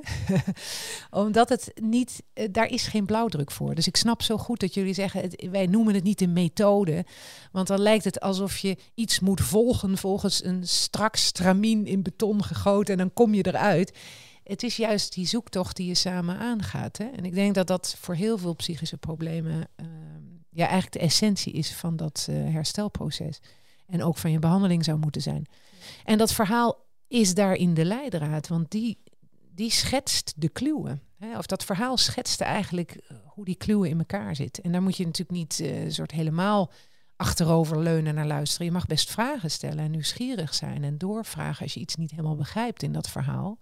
[1.09, 3.75] Omdat het niet, eh, daar is geen blauwdruk voor.
[3.75, 7.05] Dus ik snap zo goed dat jullie zeggen, wij noemen het niet een methode.
[7.51, 12.43] Want dan lijkt het alsof je iets moet volgen volgens een strak stramien in beton
[12.43, 13.97] gegoten en dan kom je eruit.
[14.43, 16.97] Het is juist die zoektocht die je samen aangaat.
[16.97, 17.05] Hè?
[17.05, 19.87] En ik denk dat dat voor heel veel psychische problemen uh,
[20.51, 23.41] ja, eigenlijk de essentie is van dat uh, herstelproces.
[23.87, 25.47] En ook van je behandeling zou moeten zijn.
[26.05, 29.03] En dat verhaal is daarin de leidraad, want die,
[29.51, 31.01] die schetst de kluwen.
[31.37, 34.63] Of dat verhaal schetste eigenlijk eh, hoe die kluwen in elkaar zitten.
[34.63, 36.71] En daar moet je natuurlijk niet uh, soort helemaal
[37.15, 38.65] achterover leunen naar luisteren.
[38.65, 42.35] Je mag best vragen stellen en nieuwsgierig zijn en doorvragen als je iets niet helemaal
[42.35, 43.59] begrijpt in dat verhaal.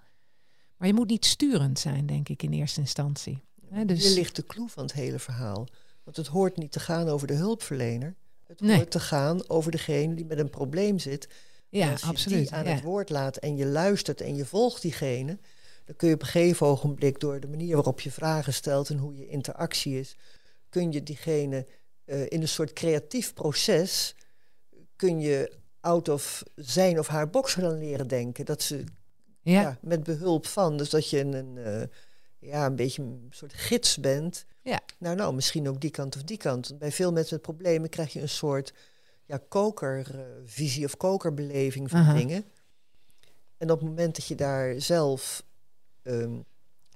[0.77, 3.43] Maar je moet niet sturend zijn, denk ik, in eerste instantie.
[3.69, 4.03] He, dus...
[4.03, 5.67] Hier ligt de clue van het hele verhaal.
[6.09, 8.15] Want het hoort niet te gaan over de hulpverlener.
[8.47, 11.27] Het hoort te gaan over degene die met een probleem zit
[11.69, 12.39] ja, als je absoluut.
[12.39, 15.37] die aan het woord laat en je luistert en je volgt diegene,
[15.85, 18.97] dan kun je op een gegeven ogenblik door de manier waarop je vragen stelt en
[18.97, 20.15] hoe je interactie is,
[20.69, 21.67] kun je diegene
[22.05, 24.15] uh, in een soort creatief proces,
[24.95, 28.45] kun je out of zijn of haar box gaan leren denken.
[28.45, 28.83] Dat ze
[29.41, 29.61] ja.
[29.61, 31.81] ja met behulp van, dus dat je een, uh,
[32.39, 34.45] ja, een beetje een soort gids bent.
[34.61, 34.79] Ja.
[34.97, 36.79] Nou, nou, misschien ook die kant of die kant.
[36.79, 38.73] Bij veel mensen met problemen krijg je een soort
[39.25, 42.45] ja, kokervisie of kokerbeleving van dingen.
[43.57, 45.43] En op het moment dat je daar zelf
[46.03, 46.45] um,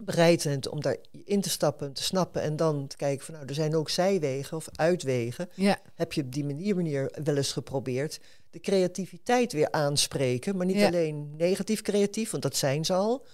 [0.03, 3.47] bereid bent om daar in te stappen, te snappen en dan te kijken van nou,
[3.47, 5.49] er zijn ook zijwegen of uitwegen.
[5.55, 5.79] Ja.
[5.93, 10.83] Heb je op die manier, manier wel eens geprobeerd de creativiteit weer aanspreken, maar niet
[10.83, 13.25] alleen negatief creatief, want dat zijn ze al,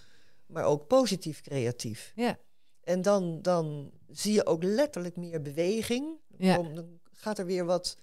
[0.50, 2.12] maar ook positief creatief.
[2.16, 2.38] Ja.
[2.84, 6.18] En dan, dan zie je ook letterlijk meer beweging.
[6.38, 6.58] Ja.
[6.58, 7.98] Dan gaat er weer wat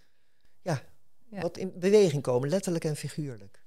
[0.63, 0.83] ja,
[1.29, 3.65] wat in beweging komen, letterlijk en figuurlijk.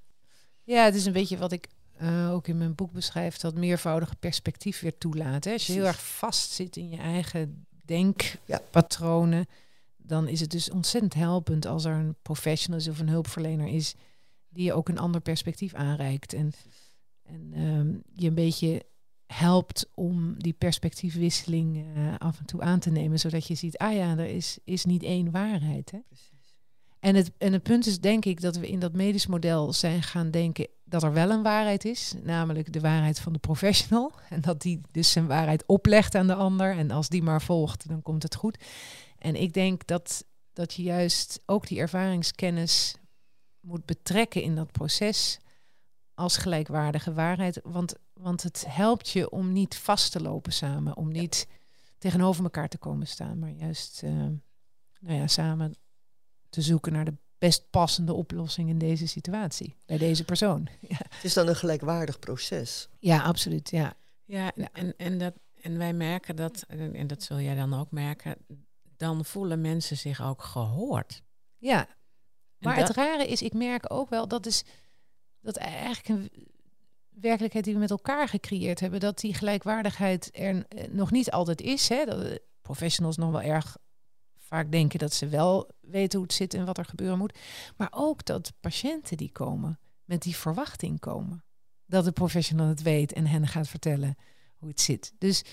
[0.63, 1.67] Ja, het is een beetje wat ik
[2.01, 5.43] uh, ook in mijn boek beschrijf, dat meervoudige perspectief weer toelaat.
[5.43, 5.51] Hè?
[5.51, 9.47] Als je heel erg vast zit in je eigen denkpatronen,
[9.97, 13.95] dan is het dus ontzettend helpend als er een professional is of een hulpverlener is
[14.49, 16.33] die je ook een ander perspectief aanreikt.
[16.33, 16.53] En,
[17.29, 18.83] en um, je een beetje
[19.25, 23.93] helpt om die perspectiefwisseling uh, af en toe aan te nemen, zodat je ziet, ah
[23.93, 25.91] ja, er is, is niet één waarheid.
[25.91, 25.99] Hè?
[26.99, 30.03] En het, en het punt is denk ik dat we in dat medisch model zijn
[30.03, 34.11] gaan denken dat er wel een waarheid is, namelijk de waarheid van de professional.
[34.29, 36.77] En dat die dus zijn waarheid oplegt aan de ander.
[36.77, 38.57] En als die maar volgt, dan komt het goed.
[39.17, 42.95] En ik denk dat, dat je juist ook die ervaringskennis
[43.59, 45.39] moet betrekken in dat proces
[46.19, 47.60] als gelijkwaardige waarheid.
[47.63, 51.47] Want, want het helpt je om niet vast te lopen samen, om niet
[51.97, 54.12] tegenover elkaar te komen staan, maar juist uh,
[54.99, 55.75] nou ja, samen
[56.49, 60.67] te zoeken naar de best passende oplossing in deze situatie, bij deze persoon.
[60.88, 60.97] Ja.
[61.10, 62.89] Het is dan een gelijkwaardig proces.
[62.99, 63.69] Ja, absoluut.
[63.69, 63.93] Ja,
[64.25, 68.36] ja, En, en, dat, en wij merken dat, en dat zul jij dan ook merken,
[68.97, 71.21] dan voelen mensen zich ook gehoord.
[71.58, 71.88] Ja,
[72.58, 74.63] maar het rare is, ik merk ook wel, dat is
[75.41, 76.47] dat eigenlijk een
[77.10, 81.62] werkelijkheid die we met elkaar gecreëerd hebben, dat die gelijkwaardigheid er eh, nog niet altijd
[81.62, 81.89] is.
[81.89, 82.06] Hè?
[82.06, 83.78] Dat professionals nog wel erg
[84.36, 87.38] vaak denken dat ze wel weten hoe het zit en wat er gebeuren moet.
[87.78, 91.43] Maar ook dat patiënten die komen met die verwachting komen.
[91.86, 94.15] Dat de professional het weet en hen gaat vertellen
[94.58, 95.13] hoe het zit.
[95.17, 95.43] Dus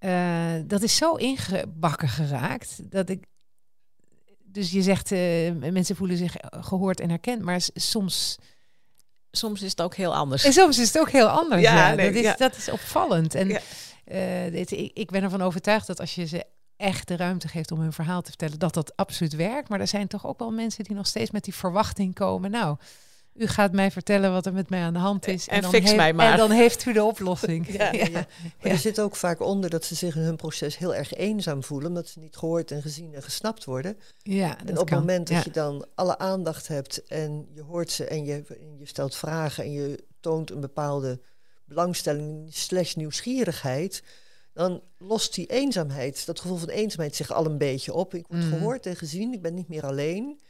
[0.00, 3.26] uh, dat is zo ingebakken geraakt dat ik.
[4.44, 5.10] Dus je zegt,
[5.72, 8.38] mensen voelen zich gehoord en herkend, maar soms.
[9.32, 10.44] Soms is het ook heel anders.
[10.44, 11.62] En soms is het ook heel anders.
[11.62, 11.94] Ja, ja.
[11.94, 13.34] Nee, dat, is, dat is opvallend.
[13.34, 13.58] En uh,
[14.50, 16.44] dit, ik, ik ben ervan overtuigd dat als je ze
[16.76, 19.68] echt de ruimte geeft om hun verhaal te vertellen, dat dat absoluut werkt.
[19.68, 22.50] Maar er zijn toch ook wel mensen die nog steeds met die verwachting komen.
[22.50, 22.76] Nou,
[23.34, 25.48] u gaat mij vertellen wat er met mij aan de hand is.
[25.48, 26.32] En, en dan fix mij maar.
[26.32, 27.72] En dan heeft u de oplossing.
[27.76, 27.92] ja,
[28.60, 31.88] er zit ook vaak onder dat ze zich in hun proces heel erg eenzaam voelen.
[31.88, 33.98] Omdat ze niet gehoord en gezien en gesnapt worden.
[34.18, 38.04] Ja, en op het moment dat je dan alle aandacht hebt en je hoort ze
[38.04, 38.44] en je,
[38.78, 41.20] je stelt vragen en je toont een bepaalde
[41.64, 44.02] belangstelling slash nieuwsgierigheid
[44.52, 48.14] dan lost die eenzaamheid, dat gevoel van eenzaamheid zich al een beetje op.
[48.14, 48.48] Ik word mm.
[48.48, 50.40] gehoord en gezien, ik ben niet meer alleen.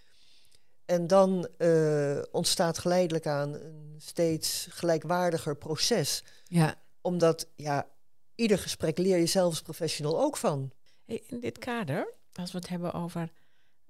[0.92, 6.24] En dan uh, ontstaat geleidelijk aan een steeds gelijkwaardiger proces.
[6.44, 6.74] Ja.
[7.00, 7.88] Omdat ja,
[8.34, 10.72] ieder gesprek leer je zelf als professional ook van.
[11.04, 13.32] in dit kader, als we het hebben over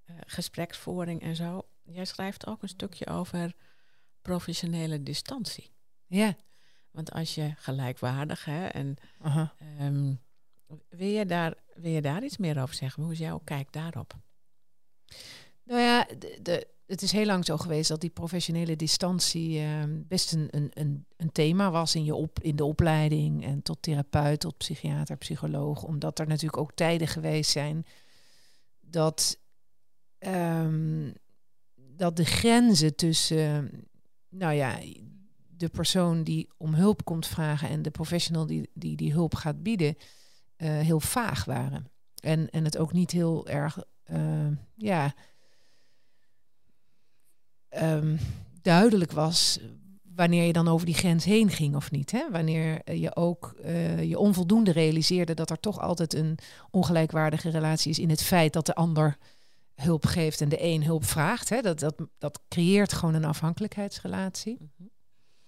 [0.06, 3.54] uh, gespreksvoering en zo, jij schrijft ook een stukje over
[4.20, 5.70] professionele distantie.
[6.06, 6.36] Ja.
[6.90, 8.96] Want als je gelijkwaardig hè, en
[9.78, 10.14] ehm,
[10.88, 13.02] wil, je daar, wil je daar iets meer over zeggen?
[13.02, 14.14] Hoe is jouw kijk daarop?
[15.64, 20.00] Nou ja, de, de, het is heel lang zo geweest dat die professionele distantie ehm,
[20.08, 23.44] best een, een, een, thema was in, je op, in de opleiding.
[23.44, 25.82] En tot therapeut, tot psychiater, psycholoog.
[25.82, 27.86] Omdat er natuurlijk ook tijden geweest zijn
[28.80, 29.38] dat,
[30.18, 31.10] ehm,
[31.74, 33.70] dat de grenzen tussen,
[34.28, 34.78] nou ja,
[35.48, 39.62] de persoon die om hulp komt vragen en de professional die die, die hulp gaat
[39.62, 39.96] bieden,
[40.56, 41.90] eh, heel vaag waren.
[42.14, 45.14] En, en het ook niet heel erg, eh, ja,
[47.72, 48.16] ehm,
[48.62, 49.58] duidelijk was
[50.14, 52.10] wanneer je dan over die grens heen ging of niet.
[52.10, 52.30] Hè?
[52.30, 56.38] Wanneer je ook eh, je onvoldoende realiseerde dat er toch altijd een
[56.70, 59.16] ongelijkwaardige relatie is in het feit dat de ander
[59.74, 61.48] hulp geeft en de een hulp vraagt.
[61.48, 61.60] Hè?
[61.60, 64.58] Dat, dat, dat creëert gewoon een afhankelijkheidsrelatie.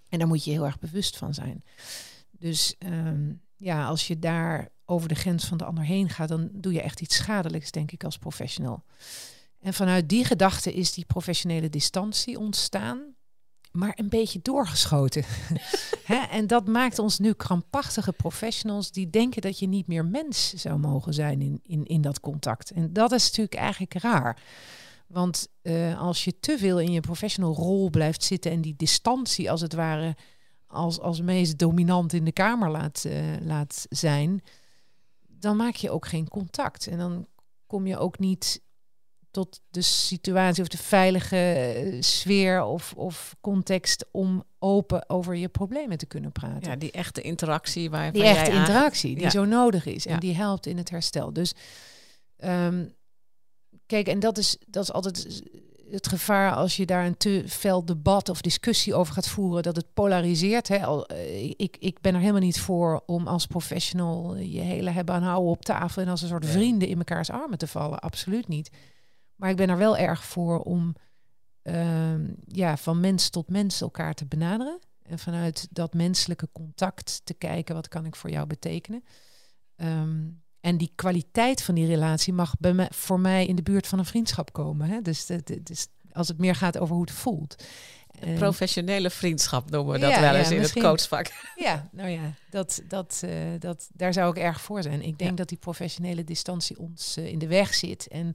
[0.09, 1.65] En daar moet je heel erg bewust van zijn.
[2.31, 6.49] Dus ehm, ja, als je daar over de grens van de ander heen gaat, dan
[6.53, 8.85] doe je echt iets schadelijks, denk ik, als professional.
[9.65, 13.15] En vanuit die gedachte is die professionele distantie ontstaan,
[13.73, 15.25] maar een beetje doorgeschoten.
[16.31, 20.79] En dat maakt ons nu krampachtige professionals die denken dat je niet meer mens zou
[20.79, 22.71] mogen zijn in, in, in dat contact.
[22.71, 24.43] En dat is natuurlijk eigenlijk raar.
[25.07, 29.51] Want uh, als je te veel in je professional rol blijft zitten en die distantie
[29.51, 30.17] als het ware
[30.67, 34.43] als, als meest dominant in de kamer laat, uh, laat zijn,
[35.27, 36.87] dan maak je ook geen contact.
[36.87, 37.27] En dan
[37.67, 38.63] kom je ook niet
[39.35, 45.49] tot de situatie of de veilige uh, sfeer of, of context om open over je
[45.49, 46.71] problemen te kunnen praten.
[46.71, 49.31] Ja, die echte interactie waar die echte interactie die ja.
[49.31, 50.21] zo nodig is en ja.
[50.21, 51.33] die helpt in het herstel.
[51.33, 51.55] Dus
[52.45, 52.95] um,
[53.87, 55.43] kijk, en dat is, dat is altijd
[55.91, 59.77] het gevaar als je daar een te fel debat of discussie over gaat voeren, dat
[59.77, 60.69] het polariseert.
[60.69, 60.85] Hè.
[60.85, 61.11] Al,
[61.57, 65.51] ik, ik ben er helemaal niet voor om als professional je hele hebben aan houden
[65.51, 67.99] op tafel en als een soort vrienden in mekaars armen te vallen.
[67.99, 68.71] Absoluut niet.
[69.37, 70.95] Maar ik ben er wel erg voor om
[71.63, 72.15] uh,
[72.47, 74.79] ja, van mens tot mens elkaar te benaderen.
[75.03, 79.05] En vanuit dat menselijke contact te kijken, wat kan ik voor jou betekenen.
[79.77, 83.87] Um, en die kwaliteit van die relatie mag bij mij, voor mij in de buurt
[83.87, 84.89] van een vriendschap komen.
[84.89, 85.01] Hè?
[85.01, 85.27] Dus,
[85.63, 87.65] dus als het meer gaat over hoe het voelt.
[88.21, 91.33] Een professionele vriendschap noemen we dat ja, wel eens ja, in het coachvak.
[91.57, 95.03] Ja, nou ja, dat, dat, uh, dat, daar zou ik erg voor zijn.
[95.03, 95.37] Ik denk ja.
[95.37, 98.09] dat die professionele distantie ons uh, in de weg zit.
[98.09, 98.35] En,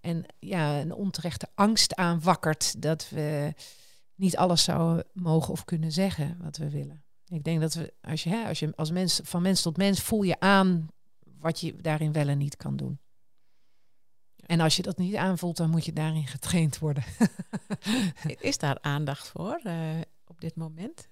[0.00, 3.54] en ja, een onterechte angst aanwakkert dat we
[4.14, 7.02] niet alles zouden mogen of kunnen zeggen wat we willen.
[7.26, 10.00] Ik denk dat we, als je, hè, als je als mens van mens tot mens
[10.00, 10.88] voel je aan
[11.38, 12.98] wat je daarin wel en niet kan doen.
[14.50, 17.04] En als je dat niet aanvoelt, dan moet je daarin getraind worden.
[18.38, 21.08] Is daar aandacht voor uh, op dit moment?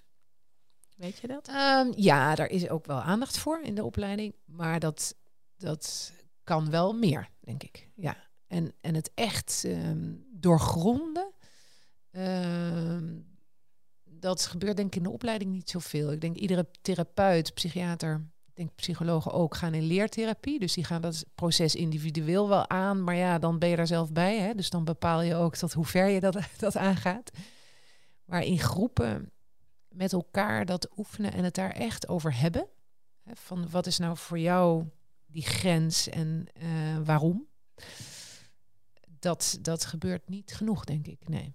[0.97, 1.49] Weet je dat?
[1.49, 4.35] Um, ja, daar is ook wel aandacht voor in de opleiding.
[4.45, 5.15] Maar dat,
[5.57, 6.13] dat
[6.45, 7.91] kan wel meer, denk ik.
[7.95, 8.17] Ja.
[8.47, 11.33] En, en het echt um, doorgronden.
[12.11, 13.39] Um,
[14.05, 16.13] dat gebeurt denk ik in de opleiding niet zoveel.
[16.13, 20.59] Ik denk iedere therapeut, psychiater, denk psychologen ook gaan in leertherapie.
[20.59, 23.05] Dus die gaan dat proces individueel wel aan.
[23.05, 24.39] Maar ja, dan ben je daar zelf bij.
[24.39, 24.55] Hè?
[24.55, 27.31] Dus dan bepaal je ook tot hoe ver je dat, dat aangaat.
[28.25, 29.31] Maar in groepen
[29.89, 32.67] met elkaar dat oefenen en het daar echt over hebben.
[33.23, 33.33] Hè?
[33.35, 34.85] Van wat is nou voor jou
[35.27, 37.47] die grens en uh, waarom?
[39.19, 41.29] Dat, dat gebeurt niet genoeg, denk ik.
[41.29, 41.55] Nee.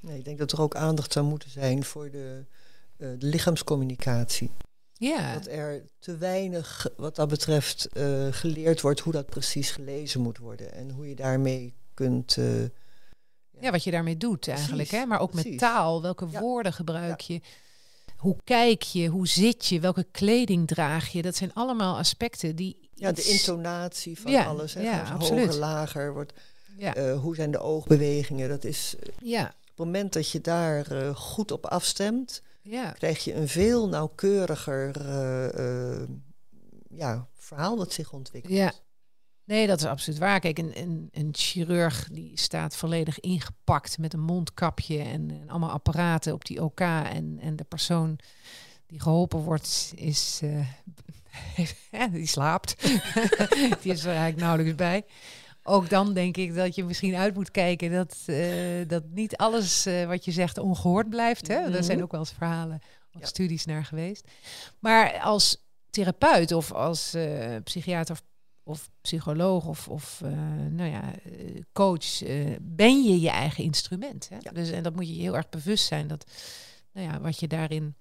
[0.00, 0.18] nee.
[0.18, 2.44] Ik denk dat er ook aandacht zou moeten zijn voor de,
[2.96, 4.50] uh, de lichaamscommunicatie.
[5.02, 5.32] Ja.
[5.32, 10.38] Dat er te weinig, wat dat betreft, uh, geleerd wordt hoe dat precies gelezen moet
[10.38, 10.72] worden.
[10.74, 12.36] En hoe je daarmee kunt.
[12.36, 12.68] Uh, ja.
[13.60, 13.70] ja.
[13.70, 14.88] wat je daarmee doet eigenlijk.
[14.88, 15.04] Hè?
[15.06, 15.50] Maar ook precies.
[15.50, 16.02] met taal.
[16.02, 16.40] Welke ja.
[16.40, 17.40] woorden gebruik je?
[18.16, 19.06] Hoe kijk je?
[19.08, 19.80] Hoe zit je?
[19.80, 21.22] Welke kleding draag je?
[21.22, 22.88] Dat zijn allemaal aspecten die.
[22.94, 24.74] Ja, de intonatie van alles.
[24.74, 24.82] Hè?
[24.82, 25.44] Ja, absoluut.
[25.44, 26.32] Hoger, lager wordt.
[26.76, 26.96] Ja.
[26.96, 28.48] Uh, hoe zijn de oogbewegingen?
[28.48, 28.94] Dat is.
[29.22, 29.44] Ja.
[29.44, 32.90] Op het moment dat je daar goed op afstemt ja.
[32.90, 36.08] krijg je een veel nauwkeuriger uh, uh,
[36.88, 38.54] ja, verhaal dat zich ontwikkelt.
[38.54, 38.72] Ja.
[39.44, 40.40] Nee, dat is absoluut waar.
[40.40, 45.70] Kijk, een, een, een chirurg die staat volledig ingepakt met een mondkapje en, en allemaal
[45.70, 46.80] apparaten op die OK.
[46.80, 48.18] En, en de persoon
[48.86, 50.66] die geholpen wordt, is, uh,
[52.12, 52.82] die slaapt.
[53.82, 55.04] die is er eigenlijk nauwelijks bij
[55.62, 59.86] ook dan denk ik dat je misschien uit moet kijken dat, uh, dat niet alles
[59.86, 61.48] uh, wat je zegt ongehoord blijft.
[61.48, 61.82] Hè?
[61.82, 62.80] Zijn ook wel eens verhalen
[63.12, 63.26] of ja.
[63.26, 64.30] studies naar geweest.
[64.78, 65.56] Maar als
[65.90, 68.22] therapeut of als uh, psychiater of,
[68.62, 70.20] of psycholoog of, of
[70.70, 72.22] nou ja, eh, coach,
[72.60, 74.28] ben je je eigen instrument.
[74.28, 74.36] Hè?
[74.40, 74.50] Ja.
[74.50, 76.30] Dus, en dat moet je je heel erg bewust zijn dat
[76.92, 77.94] nou ja, wat je daarin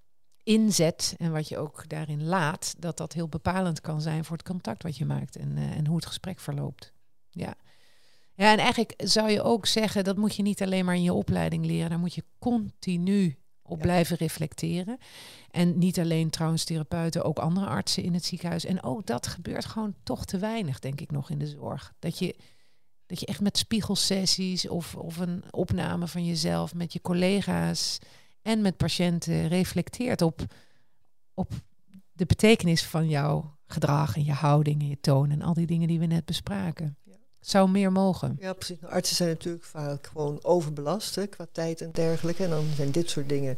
[0.43, 4.47] inzet en wat je ook daarin laat, dat dat heel bepalend kan zijn voor het
[4.47, 6.93] contact wat je maakt en, en hoe het gesprek verloopt.
[7.31, 7.55] Ja.
[8.33, 11.13] ja, en eigenlijk zou je ook zeggen, dat moet je niet alleen maar in je
[11.13, 13.83] opleiding leren, daar moet je continu op Ja.
[13.83, 14.97] blijven reflecteren.
[15.51, 18.65] En niet alleen trouwens therapeuten, ook andere artsen in het ziekenhuis.
[18.65, 21.93] En ook dat gebeurt gewoon toch te weinig, denk ik nog, in de zorg.
[21.99, 22.35] Dat je,
[23.05, 27.99] dat je echt met spiegelsessies of, of een opname van jezelf met je collega's
[28.41, 30.41] en met patiënten reflecteert op,
[31.33, 31.51] op
[32.11, 35.87] de betekenis van jouw gedrag en je houding en je toon en al die dingen
[35.87, 36.97] die we net bespraken.
[37.41, 38.37] Zou meer mogen.
[38.39, 38.79] Ja, precies.
[38.79, 42.43] Nou, artsen zijn natuurlijk vaak gewoon overbelast hè, qua tijd en dergelijke.
[42.43, 43.57] En dan zijn dit soort dingen,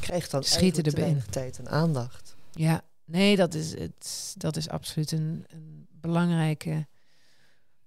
[0.00, 1.02] krijgt dan Schieten erbij.
[1.02, 2.36] weinig tijd en aandacht.
[2.52, 6.86] Ja, nee, dat is, het, dat is absoluut een, een belangrijke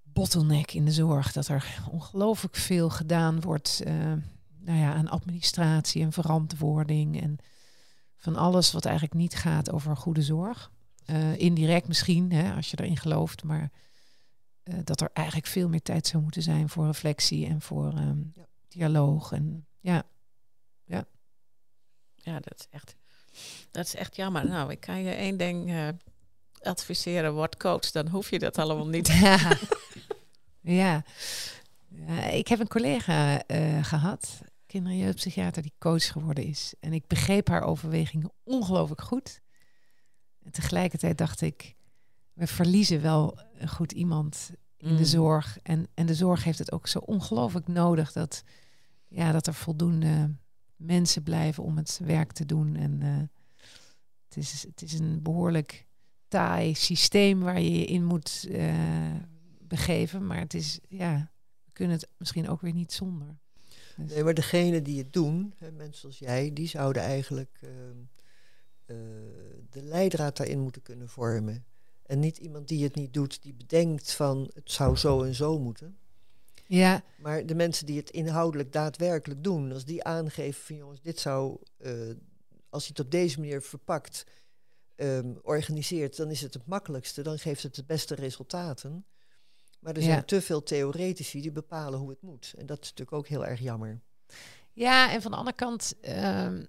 [0.03, 1.31] bottleneck in de zorg.
[1.31, 3.93] Dat er ongelooflijk veel gedaan wordt eh,
[4.59, 7.21] nou ja, aan administratie en verantwoording.
[7.21, 7.37] En
[8.17, 10.71] van alles wat eigenlijk niet gaat over goede zorg.
[11.05, 13.43] Eh, indirect misschien, hè, als je erin gelooft.
[13.43, 13.71] Maar
[14.69, 18.19] eh, dat er eigenlijk veel meer tijd zou moeten zijn voor reflectie en voor ehm,
[18.33, 18.45] Ja.
[18.67, 19.31] dialoog.
[19.31, 20.03] En ja,
[22.21, 22.95] Ja, dat is echt,
[23.71, 24.45] dat is echt jammer.
[24.47, 25.87] Nou, ik kan je één ding eh,
[26.61, 29.07] adviseren, word coach, dan hoef je dat allemaal niet.
[29.07, 29.57] Ja.
[30.61, 31.03] ja.
[31.87, 36.73] Ja, ik heb een collega eh, gehad, kinder- en jeugdpsychiater, die coach geworden is.
[36.79, 39.41] En ik begreep haar overwegingen ongelooflijk goed.
[40.43, 41.75] En tegelijkertijd dacht ik,
[42.39, 45.03] we verliezen wel een goed iemand in de Mm.
[45.05, 45.57] zorg.
[45.63, 48.43] En, en de zorg heeft het ook zo ongelooflijk nodig dat,
[49.07, 50.35] ja, dat er voldoende
[50.75, 52.75] mensen blijven om het werk te doen.
[52.75, 53.17] En eh,
[54.27, 55.87] het, is, het is een behoorlijk
[56.27, 59.15] taai systeem waar je je in moet eh,
[59.61, 60.27] begeven.
[60.27, 61.31] Maar het is, ja,
[61.65, 63.37] we kunnen het misschien ook weer niet zonder.
[63.97, 67.97] Dus- Nee, maar degene die het doen, hè, mensen zoals jij, die zouden eigenlijk ehm,
[68.85, 68.95] eh,
[69.69, 71.63] de leidraad daarin moeten kunnen vormen.
[72.09, 75.59] En niet iemand die het niet doet, die bedenkt van het zou zo en zo
[75.59, 75.97] moeten.
[76.67, 81.19] ja, Maar de mensen die het inhoudelijk daadwerkelijk doen, als die aangeven van jongens, dit
[81.19, 81.91] zou, eh,
[82.69, 84.23] als je het op deze manier verpakt,
[84.95, 89.05] ehm, organiseert, dan is het het makkelijkste, dan geeft het de beste resultaten.
[89.79, 90.05] Maar er Ja.
[90.07, 92.53] zijn te veel theoretici die bepalen hoe het moet.
[92.57, 94.01] En dat is natuurlijk ook heel erg jammer.
[94.73, 96.65] Ja, en van de andere kant ehm,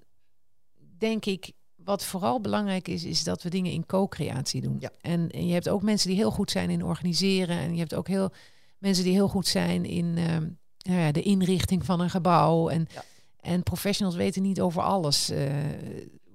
[0.98, 1.53] denk ik,
[1.90, 4.76] wat vooral belangrijk is, is dat we dingen in co-creatie doen.
[4.81, 4.90] Ja.
[5.00, 7.59] En, en je hebt ook mensen die heel goed zijn in organiseren.
[7.59, 8.31] En je hebt ook heel
[8.79, 10.48] mensen die heel goed zijn in ehm,
[10.83, 12.68] nou ja, de inrichting van een gebouw.
[12.68, 13.05] En, Ja.
[13.40, 15.53] en professionals weten niet over alles eh,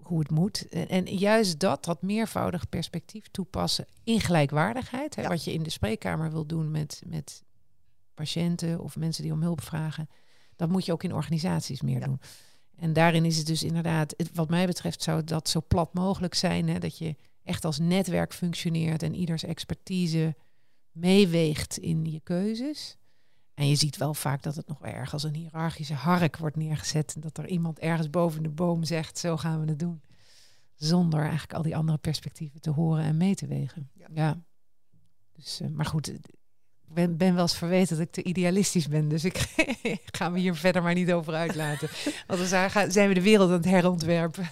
[0.02, 0.70] hoe het moet.
[0.70, 5.15] En, en juist dat, dat meervoudig perspectief toepassen in gelijkwaardigheid.
[5.15, 5.28] Hè, Ja.
[5.28, 7.44] Wat je in de spreekkamer wil doen met, met
[8.13, 10.10] patiënten of mensen die om hulp vragen.
[10.56, 12.20] Dat moet je ook in organisaties meer doen.
[12.78, 16.34] En daarin is het dus inderdaad, het- wat mij betreft zou dat zo plat mogelijk
[16.34, 16.68] zijn.
[16.70, 20.36] Hè, dat je echt als netwerk functioneert en ieders expertise
[20.92, 22.98] meeweegt in je keuzes.
[23.54, 26.56] En je ziet wel vaak dat het nog wel erg als een hiërarchische hark wordt
[26.56, 27.16] neergezet.
[27.16, 30.02] En dat er iemand ergens boven de boom zegt, zo gaan we het doen.
[30.76, 33.90] Zonder eigenlijk al die andere perspectieven te horen en mee te wegen.
[33.94, 34.08] Ja.
[34.14, 34.44] Ja.
[35.34, 36.12] Dus, eh, maar goed,
[36.88, 39.08] ben, ben wel eens verweten dat ik te idealistisch ben.
[39.10, 39.38] Dus ik
[40.17, 41.89] ga me hier verder maar niet over uitlaten.
[42.28, 44.50] Want dan zijn- gaan- zijn we de wereld aan het herontwerpen.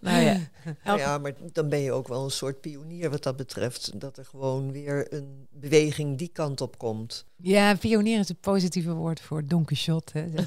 [0.00, 0.38] Nou ja,
[0.84, 4.00] Nou ja, maar dan ben je ook wel een soort pionier wat dat betreft.
[4.00, 7.24] Dat er gewoon weer een beweging die kant op komt.
[7.36, 10.18] Ja, pionier is het positieve woord voor Don Quixote.
[10.18, 10.26] Hè,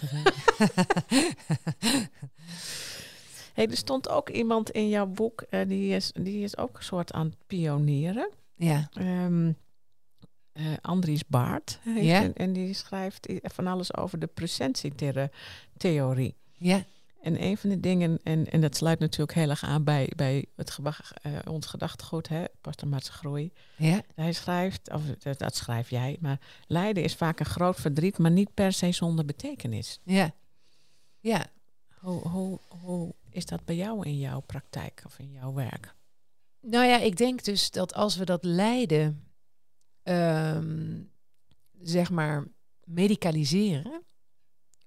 [3.54, 6.84] hey, er stond ook iemand in jouw boek, eh, die, is, die is ook een
[6.84, 8.30] soort aan het pionieren.
[8.56, 9.52] ja, Ehm
[10.60, 11.80] eh, Andries Baart.
[11.86, 16.36] En, en die schrijft van alles over de presentietheorie.
[16.58, 16.84] ja,
[17.22, 20.46] En een van de dingen, en, en dat sluit natuurlijk heel erg aan bij, bij
[20.56, 22.44] het gebag, eh, ons gedachtegoed, hè,
[23.02, 23.52] groei.
[23.76, 28.18] ja, Hij schrijft, of dat, dat schrijf jij, maar lijden is vaak een groot verdriet,
[28.18, 30.00] maar niet per se zonder betekenis.
[30.04, 30.32] ja.
[31.22, 31.46] Ja,
[32.00, 35.96] Hoe, hoe, hoe is dat bij jou in jouw praktijk of in jouw werk?
[36.62, 39.24] Nou ja, ik denk dus dat als we dat lijden,
[40.10, 41.02] ehm,
[41.82, 42.48] zeg maar,
[42.84, 44.04] medicaliseren,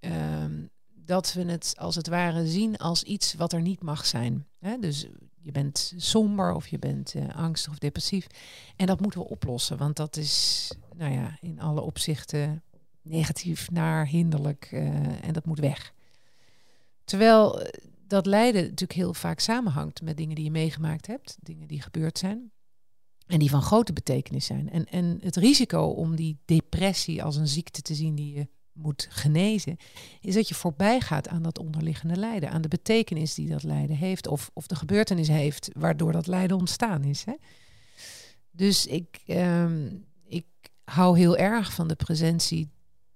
[0.00, 4.46] ehm, dat we het als het ware zien als iets wat er niet mag zijn.
[4.80, 5.06] Dus
[5.40, 8.26] je bent somber of je bent eh, angstig of depressief.
[8.76, 12.62] En dat moeten we oplossen, want dat is, nou ja, in alle opzichten
[13.02, 15.92] negatief, naar, hinderlijk eh, en dat moet weg.
[17.04, 21.68] Terwijl eh, dat lijden natuurlijk heel vaak samenhangt met dingen die je meegemaakt hebt, dingen
[21.68, 22.52] die gebeurd zijn.
[23.33, 24.70] En die van grote betekenis zijn.
[24.70, 29.07] En, en het risico om die depressie als een ziekte te zien die je moet
[29.11, 29.76] genezen,
[30.20, 33.97] is dat je voorbij gaat aan dat onderliggende lijden, aan de betekenis die dat lijden
[33.97, 37.24] heeft, of, of de gebeurtenis heeft waardoor dat lijden ontstaan is.
[37.24, 37.35] Hè?
[38.51, 39.89] Dus ik, ehm,
[40.24, 40.47] ik
[40.85, 42.70] hou heel erg van de presentie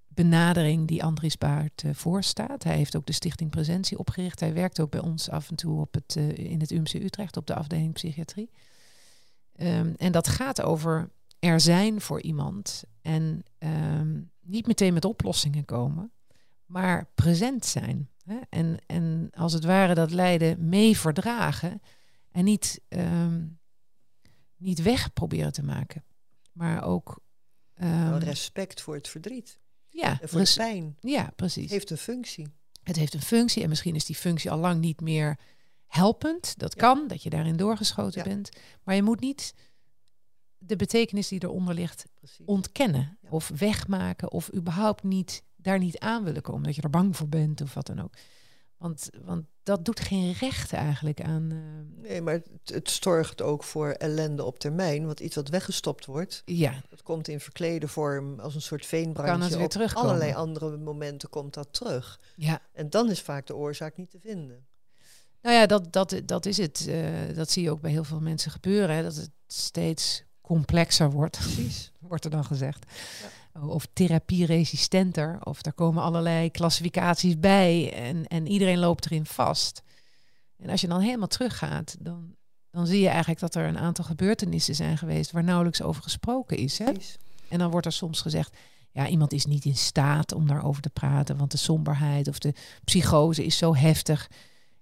[0.09, 2.62] benadering die Andries Baart uh, voorstaat.
[2.62, 4.41] Hij heeft ook de Stichting Presentie opgericht.
[4.41, 7.37] Hij werkt ook bij ons af en toe op het, uh, in het UMC Utrecht
[7.37, 8.51] op de afdeling psychiatrie.
[9.59, 15.64] Um, en dat gaat over er zijn voor iemand en um, niet meteen met oplossingen
[15.64, 16.12] komen,
[16.66, 18.11] maar present zijn.
[18.24, 18.38] Hè?
[18.48, 21.82] En, en als het ware dat lijden mee verdragen
[22.30, 23.59] en niet, um,
[24.57, 26.04] niet weg proberen te maken,
[26.52, 27.24] maar ook.
[28.18, 29.59] Respect voor het verdriet.
[29.88, 30.96] Ja, en voor de pijn.
[31.00, 31.62] Ja, precies.
[31.62, 32.48] Het heeft een functie.
[32.82, 35.38] Het heeft een functie en misschien is die functie al lang niet meer
[35.87, 36.59] helpend.
[36.59, 36.80] Dat ja.
[36.80, 38.28] kan, dat je daarin doorgeschoten ja.
[38.28, 38.49] bent.
[38.82, 39.55] Maar je moet niet
[40.59, 42.47] de betekenis die eronder ligt Precies.
[42.47, 43.28] ontkennen ja.
[43.30, 47.28] of wegmaken of überhaupt niet daar niet aan willen komen, dat je er bang voor
[47.28, 48.14] bent of wat dan ook.
[48.76, 51.51] Want, want dat doet geen recht eigenlijk aan.
[51.53, 52.03] Uh...
[52.03, 55.07] Nee, maar het, het, zorgt ook voor ellende op termijn.
[55.07, 56.82] Want iets wat weggestopt wordt, ja.
[56.89, 59.32] dat komt in verklede vorm als een soort veenbrandje.
[59.32, 62.20] Kan het weer op allerlei andere momenten komt dat terug.
[62.34, 62.61] Ja.
[62.72, 64.66] En dan is vaak de oorzaak niet te vinden.
[65.47, 66.86] Nou ja, dat, dat, dat is het.
[66.88, 68.97] Uh, dat zie je ook bij heel veel mensen gebeuren.
[68.97, 71.92] Hè, dat het steeds complexer wordt, Precies.
[72.01, 72.92] wordt er dan gezegd.
[73.55, 73.66] Ja.
[73.66, 79.82] Of therapieresistenter, of daar komen allerlei klassificaties bij en, en iedereen loopt erin vast.
[80.57, 82.34] En als je dan helemaal teruggaat, dan,
[82.70, 86.57] dan zie je eigenlijk dat er een aantal gebeurtenissen zijn geweest waar nauwelijks over gesproken
[86.57, 86.78] is.
[86.78, 86.92] Hè?
[87.49, 88.57] En dan wordt er soms gezegd,
[88.90, 92.55] ja, iemand is niet in staat om daarover te praten, want de somberheid of de
[92.84, 94.28] psychose is zo heftig.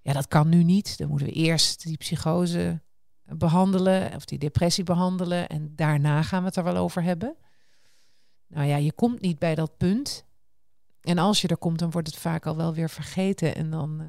[0.04, 0.98] Ja, dat kan nu niet.
[0.98, 2.80] Dan moeten we eerst die psychose
[3.22, 7.36] behandelen, of die depressie behandelen, en daarna gaan we het er wel over hebben.
[8.46, 10.24] Nou ja, je komt niet bij dat punt.
[11.00, 13.54] En als je er komt, dan wordt het vaak al wel weer vergeten.
[13.54, 14.00] En dan.
[14.00, 14.08] Uh,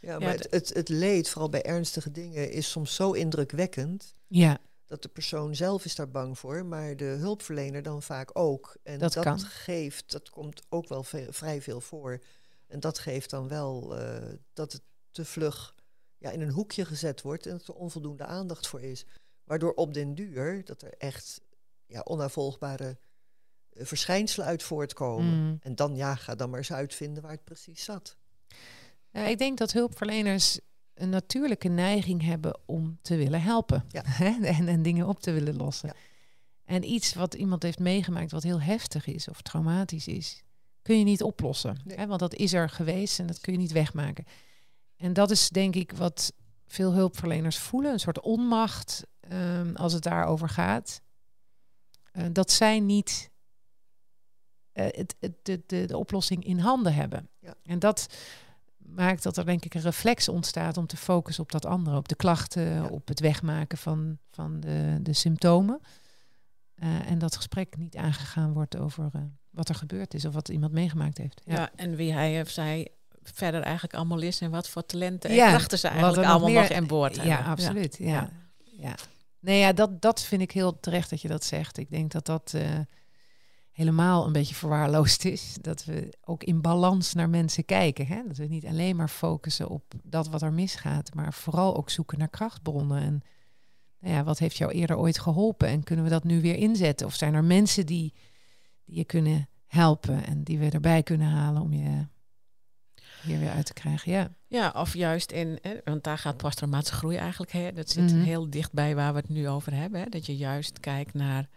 [0.00, 4.14] ja, maar ja, het, het, het, leed, vooral bij ernstige dingen, is soms zo indrukwekkend.
[4.26, 4.58] Ja.
[4.86, 8.76] Dat de persoon zelf is daar bang voor, maar de hulpverlener dan vaak ook.
[8.82, 9.40] En dat, dat kan.
[9.40, 12.22] geeft, dat komt ook wel vrij veel voor.
[12.66, 14.18] En dat geeft dan wel uh,
[14.52, 14.82] dat het
[15.16, 15.74] te vlug
[16.18, 19.04] ja, in een hoekje gezet wordt en dat er onvoldoende aandacht voor is.
[19.44, 21.40] Waardoor op den duur dat er echt
[21.86, 22.98] ja, onnavolgbare
[23.72, 25.44] uh, verschijnselen uit voortkomen.
[25.44, 25.58] Mm.
[25.62, 28.16] En dan ja, ga dan maar eens uitvinden waar het precies zat.
[29.10, 30.60] Ja, ik denk dat hulpverleners
[30.94, 33.84] een natuurlijke neiging hebben om te willen helpen.
[33.88, 34.04] Ja.
[34.42, 35.88] en, en dingen op te willen lossen.
[35.88, 35.94] Ja.
[36.64, 40.42] En iets wat iemand heeft meegemaakt wat heel heftig is of traumatisch is,
[40.82, 41.80] kun je niet oplossen.
[41.84, 41.96] Nee.
[41.96, 42.06] Hè?
[42.06, 44.24] Want dat is er geweest en dat kun je niet wegmaken.
[44.96, 46.32] En dat is denk ik wat
[46.66, 51.00] veel hulpverleners voelen, een soort onmacht um, als het daarover gaat.
[52.12, 53.30] Uh, dat zij niet
[54.72, 57.28] uh, het, het, de, de, de, oplossing in handen hebben.
[57.38, 57.54] Ja.
[57.62, 58.06] En dat
[58.76, 62.08] maakt dat er denk ik een reflex ontstaat om te focussen op dat andere, op
[62.08, 62.86] de klachten, ja.
[62.86, 65.80] op het wegmaken van, van de, de symptomen.
[66.76, 69.10] Uh, en dat gesprek niet aangegaan wordt over
[69.50, 71.42] wat er gebeurd is of wat iemand meegemaakt heeft.
[71.44, 72.88] Ja, ja en wie hij of zij
[73.34, 76.68] verder eigenlijk allemaal is en wat voor talenten en ja, krachten ze eigenlijk allemaal nog,
[76.68, 77.34] nog aan boord hebben.
[77.34, 77.96] Ja, absoluut.
[77.98, 78.06] Ja.
[78.06, 78.30] Ja.
[78.80, 78.94] ja.
[79.40, 81.78] Nee, ja, dat, dat vind ik heel terecht dat je dat zegt.
[81.78, 82.78] Ik denk dat dat uh,
[83.70, 85.56] helemaal een beetje verwaarloosd is.
[85.60, 88.06] Dat we ook in balans naar mensen kijken.
[88.06, 88.22] Hè?
[88.26, 92.18] Dat we niet alleen maar focussen op dat wat er misgaat, maar vooral ook zoeken
[92.18, 93.02] naar krachtbronnen.
[93.02, 93.22] En
[93.98, 97.06] nou ja, wat heeft jou eerder ooit geholpen en kunnen we dat nu weer inzetten?
[97.06, 98.14] Of zijn er mensen die,
[98.84, 102.06] die je kunnen helpen en die we erbij kunnen halen om je
[103.26, 104.30] hier weer uit te krijgen, ja.
[104.46, 108.22] Ja, of juist in, hè, want daar gaat posttraumatische groei eigenlijk, hè, dat zit mm-hmm.
[108.22, 110.00] heel dichtbij waar we het nu over hebben.
[110.00, 111.48] Hè, dat je juist kijkt naar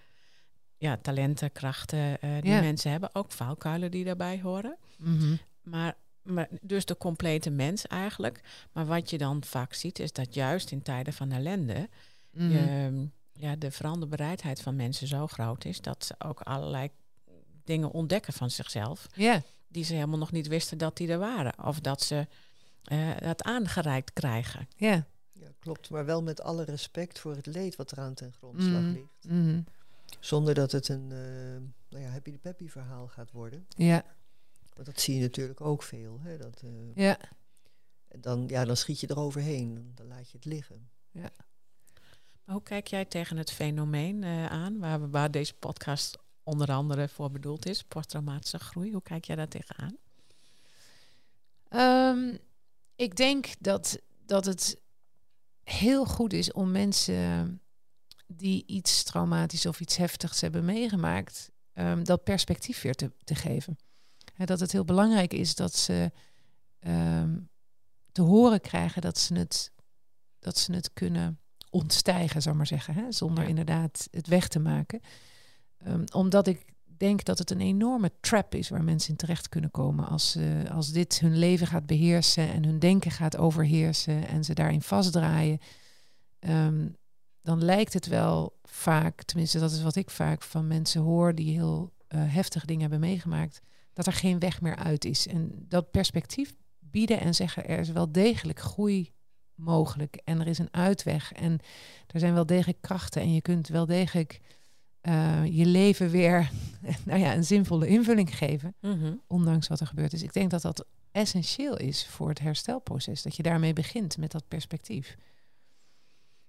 [0.78, 2.62] ja, talenten, krachten uh, die ja.
[2.62, 4.78] mensen hebben, ook valkuilen die daarbij horen.
[4.98, 5.40] Mm-hmm.
[5.62, 8.42] Maar, maar dus de complete mens eigenlijk.
[8.72, 11.90] Maar wat je dan vaak ziet, is dat juist in tijden van ellende
[12.32, 12.52] mm-hmm.
[12.52, 16.90] je, ja, de veranderbereidheid van mensen zo groot is dat ze ook allerlei
[17.64, 19.08] dingen ontdekken van zichzelf.
[19.14, 21.66] Ja die ze helemaal nog niet wisten dat die er waren.
[21.66, 22.28] Of dat ze
[22.92, 24.68] uh, dat aangereikt krijgen.
[24.76, 25.08] Ja.
[25.32, 25.90] ja, klopt.
[25.90, 28.92] Maar wel met alle respect voor het leed wat eraan ten grondslag mm.
[28.92, 29.26] ligt.
[29.28, 29.64] Mm.
[30.20, 33.66] Zonder dat het een uh, nou ja, happy de peppy verhaal gaat worden.
[33.68, 34.04] Ja.
[34.74, 36.20] Want dat zie je natuurlijk ook veel.
[36.22, 36.38] Hè?
[36.38, 37.20] Dat, uh, ja.
[38.08, 39.92] En dan, ja, dan schiet je eroverheen.
[39.96, 40.90] Dan laat je het liggen.
[41.12, 41.32] Ja.
[42.44, 46.18] Maar hoe kijk jij tegen het fenomeen aan waar, we, waar deze podcast
[46.50, 48.92] onder andere voor bedoeld is, posttraumatische groei.
[48.92, 49.98] Hoe kijk jij daar tegenaan?
[52.18, 52.38] Um,
[52.96, 54.82] ik denk dat, dat het
[55.64, 57.62] heel goed is om mensen
[58.28, 63.78] die iets traumatisch of iets heftigs hebben meegemaakt, ehm, dat perspectief weer te, te geven.
[64.46, 66.12] Dat het heel belangrijk is dat ze
[66.80, 67.40] ehm,
[68.12, 69.72] te horen krijgen dat ze het,
[70.40, 71.40] dat ze het kunnen
[71.70, 73.50] ontstijgen, zou maar zeggen, hè, zonder Ja.
[73.50, 75.02] inderdaad het weg te maken.
[75.84, 76.66] Ehm, omdat ik
[76.98, 80.76] denk dat het een enorme trap is waar mensen in terecht kunnen komen als, eh,
[80.76, 85.60] als dit hun leven gaat beheersen en hun denken gaat overheersen en ze daarin vastdraaien.
[86.40, 86.88] Ehm,
[87.42, 91.52] dan lijkt het wel vaak, tenminste dat is wat ik vaak van mensen hoor die
[91.52, 93.62] heel eh, heftige dingen hebben meegemaakt,
[93.94, 95.28] dat er geen weg meer uit is.
[95.28, 99.12] En dat perspectief bieden en zeggen er is wel degelijk groei
[99.56, 101.60] mogelijk en er is een uitweg en
[102.08, 104.40] er zijn wel degelijk krachten en je kunt wel degelijk
[105.02, 106.52] eh, je leven weer
[107.06, 109.14] nou ja, een zinvolle invulling geven, Mhm.
[109.28, 110.24] ondanks wat er gebeurd is.
[110.24, 114.48] Ik denk dat dat essentieel is voor het herstelproces, dat je daarmee begint met dat
[114.48, 115.16] perspectief.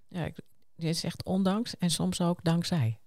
[0.08, 0.36] Ja, ik,
[0.76, 2.98] dit is echt ondanks en soms ook dankzij.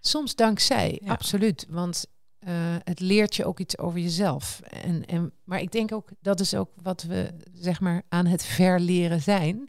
[0.00, 1.12] Soms dankzij, Ja.
[1.12, 1.66] absoluut.
[1.68, 2.06] Want
[2.38, 4.60] eh, het leert je ook iets over jezelf.
[4.60, 8.44] En, en, maar ik denk ook, dat is ook wat we zeg maar aan het
[8.44, 9.68] verleren zijn.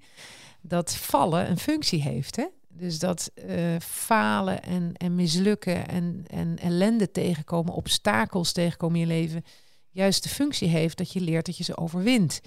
[0.62, 2.36] Dat vallen een functie heeft.
[2.36, 2.46] Hè?
[2.78, 9.14] Dus dat eh, falen en, en mislukken en, en ellende tegenkomen, obstakels tegenkomen in je
[9.14, 9.44] leven,
[9.90, 12.42] juist de functie heeft dat je leert dat je ze overwint.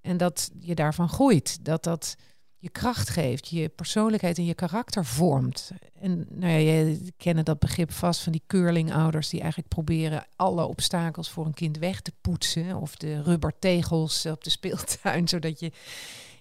[0.00, 1.64] En dat je daarvan groeit.
[1.64, 2.16] Dat dat
[2.58, 5.70] je kracht geeft, je persoonlijkheid en je karakter vormt.
[6.00, 10.64] En nou ja, je kennen dat begrip vast van die curlingouders die eigenlijk proberen alle
[10.64, 12.76] obstakels voor een kind weg te poetsen.
[12.76, 15.72] Of de rubbertegels op de speeltuin, zodat je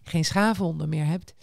[0.04, 1.34] geen schaafwonden meer hebt.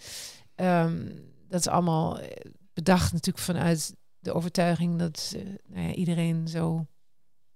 [0.55, 1.07] Ehm,
[1.53, 2.27] dat is allemaal eh,
[2.73, 6.85] bedacht natuurlijk vanuit de overtuiging dat eh, nou ja, iedereen zo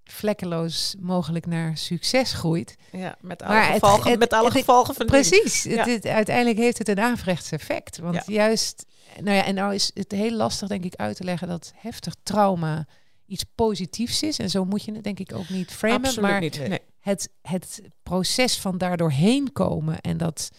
[0.04, 2.76] vlekkeloos mogelijk naar succes groeit.
[2.92, 5.64] Ja, met alle Maar gevolgen- het- met alle het- gevolgen van Precies.
[5.64, 5.86] Ja.
[6.02, 7.98] Uiteindelijk heeft het een averechts effect.
[7.98, 8.24] Want Ja.
[8.26, 8.86] juist,
[9.22, 12.16] nou ja, en nou is het heel lastig denk ik uit te leggen dat heftig
[12.24, 12.88] trauma
[13.26, 14.40] iets positiefs is.
[14.40, 16.08] En zo moet je het denk ik ook niet framen.
[16.08, 16.68] Absoluut maar niet.
[16.68, 16.80] Nee.
[17.00, 20.50] Het, het proces van daardoor heen komen en dat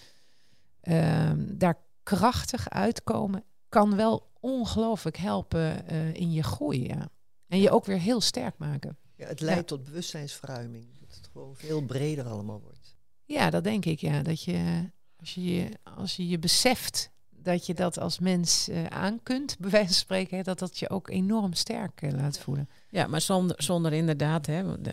[0.80, 1.76] ehm, daar
[2.16, 6.86] krachtig uitkomen, kan wel ongelooflijk helpen eh, in je groei.
[6.86, 7.08] Ja.
[7.46, 8.98] En je ook weer heel sterk maken.
[9.16, 10.98] Ja, het leidt tot bewustzijnsverruiming.
[11.00, 12.96] Dat het gewoon veel breder allemaal wordt.
[13.24, 14.00] Ja, dat denk ik.
[14.00, 14.22] Ja.
[14.22, 17.10] Dat je, als je, als je, je beseft
[17.48, 20.78] dat je dat als mens eh, aan kunt, bij wijze van spreken, hè, dat dat
[20.78, 22.68] je ook enorm sterk eh, laat voelen.
[22.88, 24.88] Ja, maar zonder, zonder inderdaad, hè, want,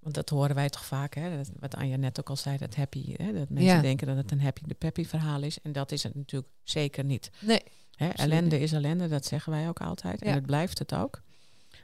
[0.00, 2.74] want dat horen wij toch vaak, hè, dat, wat Anja net ook al zei, dat
[2.74, 3.80] happy, hè, dat mensen Ja.
[3.80, 5.60] denken dat het een happy de peppy verhaal is.
[5.60, 7.30] En dat is het natuurlijk zeker niet.
[7.40, 7.62] Nee.
[7.94, 10.20] Hè, ellende is ellende, dat zeggen wij ook altijd.
[10.20, 10.26] Ja.
[10.26, 11.22] En het blijft het ook.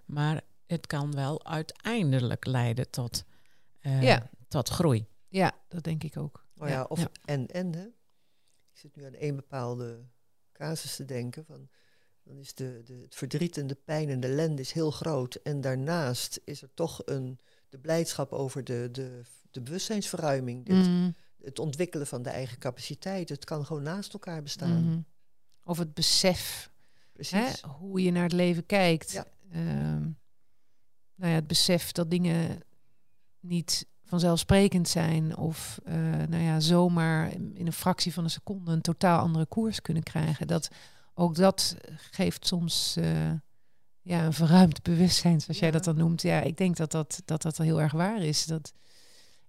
[0.04, 3.24] Maar het kan wel uiteindelijk leiden tot,
[3.80, 4.28] eh, Ja.
[4.48, 5.06] tot groei.
[5.28, 6.44] Ja, dat denk ik ook.
[6.58, 7.08] Oh ja, Ja, of ja.
[7.24, 7.84] en en hè.
[8.78, 10.04] Ik zit nu aan één bepaalde
[10.52, 11.68] casus te denken van
[12.22, 15.34] dan is de, de, het verdriet en de pijn en de ellende is heel groot.
[15.34, 20.64] En daarnaast is er toch een, de blijdschap over de, de, de bewustzijnsverruiming.
[20.66, 23.28] dit- Mm, Het ontwikkelen van de eigen capaciteit.
[23.28, 24.84] Het kan gewoon naast elkaar bestaan.
[24.84, 25.00] mhm.
[25.64, 26.70] Of het besef.
[27.12, 29.10] Hè, hoe je naar het leven kijkt.
[29.10, 29.26] Ja.
[29.50, 30.00] Ehm,
[31.14, 32.60] nou ja, het besef dat dingen
[33.40, 35.94] niet vanzelfsprekend zijn of eh,
[36.28, 40.46] nou ja, zomaar in een fractie van een seconde een totaal andere koers kunnen krijgen.
[40.46, 40.68] Dat,
[41.14, 43.30] ook dat geeft soms eh,
[44.02, 46.22] ja, een verruimd bewustzijn, zoals jij dat dan noemt.
[46.22, 48.46] Ja, ik denk dat dat, dat, dat heel erg waar is.
[48.46, 48.72] Dat,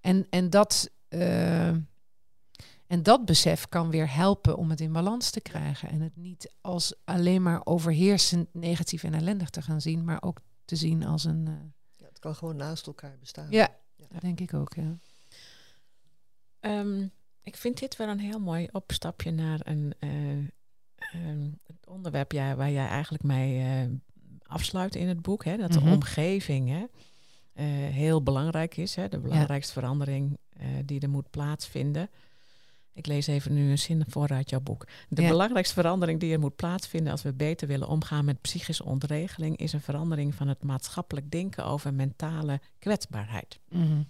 [0.01, 0.89] en, en dat...
[1.07, 1.74] eh,
[2.88, 5.89] en dat besef kan weer helpen om het in balans te krijgen.
[5.89, 10.39] En het niet als alleen maar overheersend negatief en ellendig te gaan zien, maar ook
[10.66, 11.74] te zien als een.
[11.95, 13.47] Ja, het kan gewoon naast elkaar bestaan.
[13.49, 13.70] ja,
[14.00, 14.06] Ja.
[14.10, 14.74] dat denk ik ook.
[14.74, 14.97] Ja.
[16.60, 17.08] Ehm,
[17.43, 20.43] ik vind dit wel een heel mooi opstapje naar een, ehm,
[21.66, 23.89] het onderwerp ja, waar jij eigenlijk mee eh,
[24.43, 25.45] afsluit in het boek.
[25.45, 25.86] Hè, dat Mhm.
[25.86, 26.86] de omgeving hè,
[27.54, 28.95] eh, heel belangrijk is.
[28.95, 30.38] Hè, de belangrijkste verandering
[30.86, 32.10] die er moet plaatsvinden.
[33.00, 34.88] Ik lees even nu een zin voor uit jouw boek.
[35.10, 35.30] De Ja.
[35.30, 39.74] belangrijkste verandering die er moet plaatsvinden als we beter willen omgaan met psychische ontregeling, is
[39.74, 43.60] een verandering van het maatschappelijk denken over mentale kwetsbaarheid.
[43.70, 44.02] Mhm.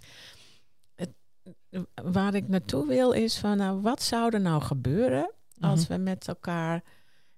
[2.02, 5.30] Waar ik naartoe wil is van, nou, wat zou er nou gebeuren
[5.60, 5.92] als Mhm.
[5.92, 6.82] we met elkaar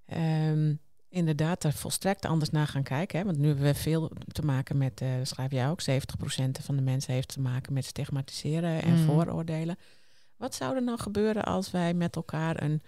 [0.07, 0.75] ehm,
[1.09, 3.19] inderdaad er volstrekt anders naar gaan kijken?
[3.19, 3.25] Hè?
[3.25, 6.83] Want nu hebben we veel te maken met, eh schrijf jij ook, 70% van de
[6.83, 9.05] mensen heeft te maken met stigmatiseren en Mhm.
[9.05, 9.77] vooroordelen.
[10.43, 12.82] Wat zou er nou gebeuren als wij met elkaar een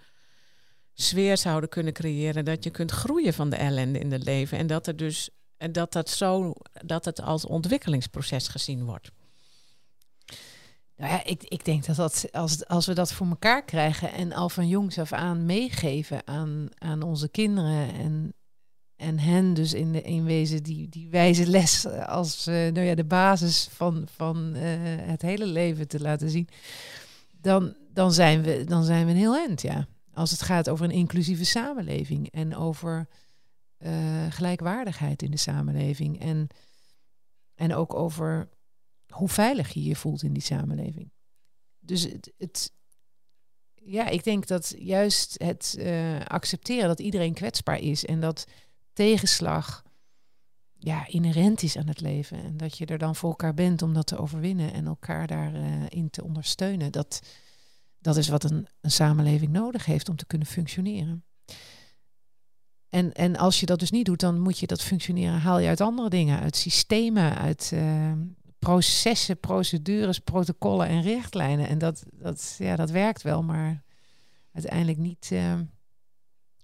[0.93, 4.67] sfeer zouden kunnen creëren dat je kunt groeien van de ellende in het leven en
[4.67, 6.53] dat er dus en dat dat zo
[6.85, 9.11] dat het als ontwikkelingsproces gezien wordt?
[10.95, 14.33] Nou ja, ik, ik denk dat, dat als, als we dat voor elkaar krijgen en
[14.33, 18.33] al van jongs af aan meegeven aan, aan onze kinderen en,
[18.95, 22.95] en hen dus in, de, in wezen die, die wijze les als uh, nou ja,
[22.95, 24.61] de basis van, van uh,
[25.07, 26.49] het hele leven te laten zien,
[27.45, 29.87] dan, dan, zijn we, dan zijn we een heel eind, ja.
[30.13, 33.07] Als het gaat over een inclusieve samenleving en over
[33.77, 36.47] uh, gelijkwaardigheid in de samenleving en,
[37.55, 38.49] en ook over
[39.07, 41.11] hoe veilig je je voelt in die samenleving.
[41.79, 42.73] Dus het, het
[43.73, 48.45] ja, ik denk dat juist het uh, accepteren dat iedereen kwetsbaar is en dat
[48.93, 49.83] tegenslag
[50.77, 52.43] ja, inherent is aan het leven.
[52.43, 55.89] En dat je er dan voor elkaar bent om dat te overwinnen en elkaar daarin
[55.97, 56.91] uh, te ondersteunen.
[56.91, 57.21] Dat,
[57.99, 61.23] dat is wat een, een samenleving nodig heeft om te kunnen functioneren.
[62.89, 65.67] En, en als je dat dus niet doet, dan moet je dat functioneren, haal je
[65.67, 68.11] uit andere dingen, uit systemen, uit uh,
[68.59, 71.67] processen, procedures, protocollen en richtlijnen.
[71.67, 73.83] En dat, dat, ja, dat werkt wel, maar
[74.51, 75.59] uiteindelijk niet, uh,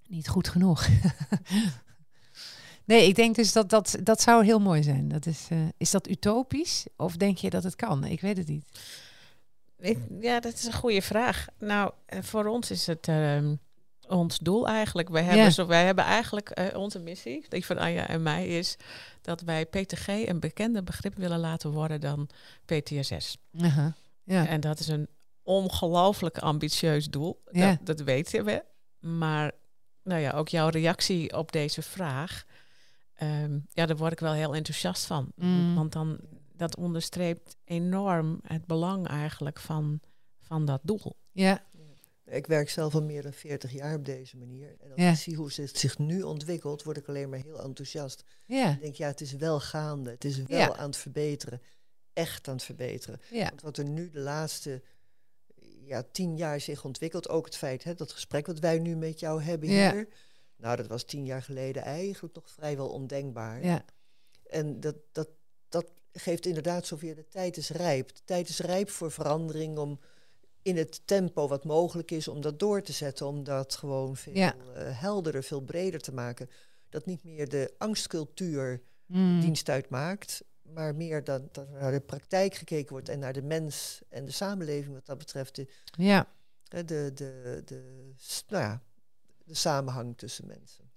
[0.07, 0.87] niet goed genoeg.
[2.85, 5.07] nee, ik denk dus dat dat, dat zou heel mooi zijn.
[5.07, 8.03] Dat is, uh, is dat utopisch of denk je dat het kan?
[8.03, 8.65] Ik weet het niet.
[9.79, 11.47] Ik, ja, dat is een goede vraag.
[11.59, 13.51] Nou, voor ons is het uh,
[14.07, 15.09] ons doel eigenlijk.
[15.09, 15.49] Wij hebben, ja.
[15.49, 18.77] zo, wij hebben eigenlijk uh, onze missie, die van Anja en mij, is
[19.21, 22.29] dat wij PTG een bekender begrip willen laten worden dan
[22.65, 23.37] PTSS.
[23.51, 23.85] -huh.
[24.23, 24.47] ja.
[24.47, 25.07] En dat is een
[25.43, 27.41] ongelooflijk ambitieus doel.
[27.51, 27.69] Ja.
[27.69, 28.63] Dat, dat weten we.
[28.99, 29.51] Maar
[30.03, 32.45] nou ja, ook jouw reactie op deze vraag.
[33.23, 35.31] Um, ja, daar word ik wel heel enthousiast van.
[35.35, 35.75] Mm.
[35.75, 36.19] Want dan
[36.55, 39.99] dat onderstreept enorm het belang eigenlijk van,
[40.39, 41.15] van dat doel.
[41.31, 41.63] Ja.
[42.25, 44.75] Ik werk zelf al meer dan 40 jaar op deze manier.
[44.79, 45.09] En als Ja.
[45.11, 48.23] ik zie hoe het zich nu ontwikkelt, word ik alleen maar heel enthousiast.
[48.45, 48.69] Ja.
[48.71, 50.09] Ik denk, ja, het is wel gaande.
[50.09, 50.75] Het is wel Ja.
[50.75, 51.61] aan het verbeteren.
[52.13, 53.19] Echt aan het verbeteren.
[53.31, 53.47] Ja.
[53.49, 54.81] Want wat er nu de laatste
[55.85, 59.19] ja, tien jaar zich ontwikkelt, ook het feit, hè, dat gesprek wat wij nu met
[59.19, 59.91] jou hebben Ja.
[59.91, 60.07] hier.
[60.61, 63.63] Nou, dat was tien jaar geleden eigenlijk nog vrijwel ondenkbaar.
[63.65, 63.85] Ja.
[64.45, 65.27] En dat, dat,
[65.69, 68.07] dat geeft inderdaad zoveel, de tijd is rijp.
[68.15, 69.99] De tijd is rijp voor verandering om
[70.61, 74.33] in het tempo wat mogelijk is, om dat door te zetten, om dat gewoon veel
[74.33, 74.55] Ja.
[74.75, 76.49] eh, helderder, veel breder te maken.
[76.89, 79.39] Dat niet meer de angstcultuur Mm.
[79.39, 83.41] dienst uitmaakt, maar meer dat, dat er naar de praktijk gekeken wordt en naar de
[83.41, 85.55] mens en de samenleving wat dat betreft.
[85.55, 86.27] De, Ja.
[86.67, 88.11] hè, de, de, de,
[88.47, 88.81] nou ja,
[89.51, 90.91] de samenhang tussen mensen.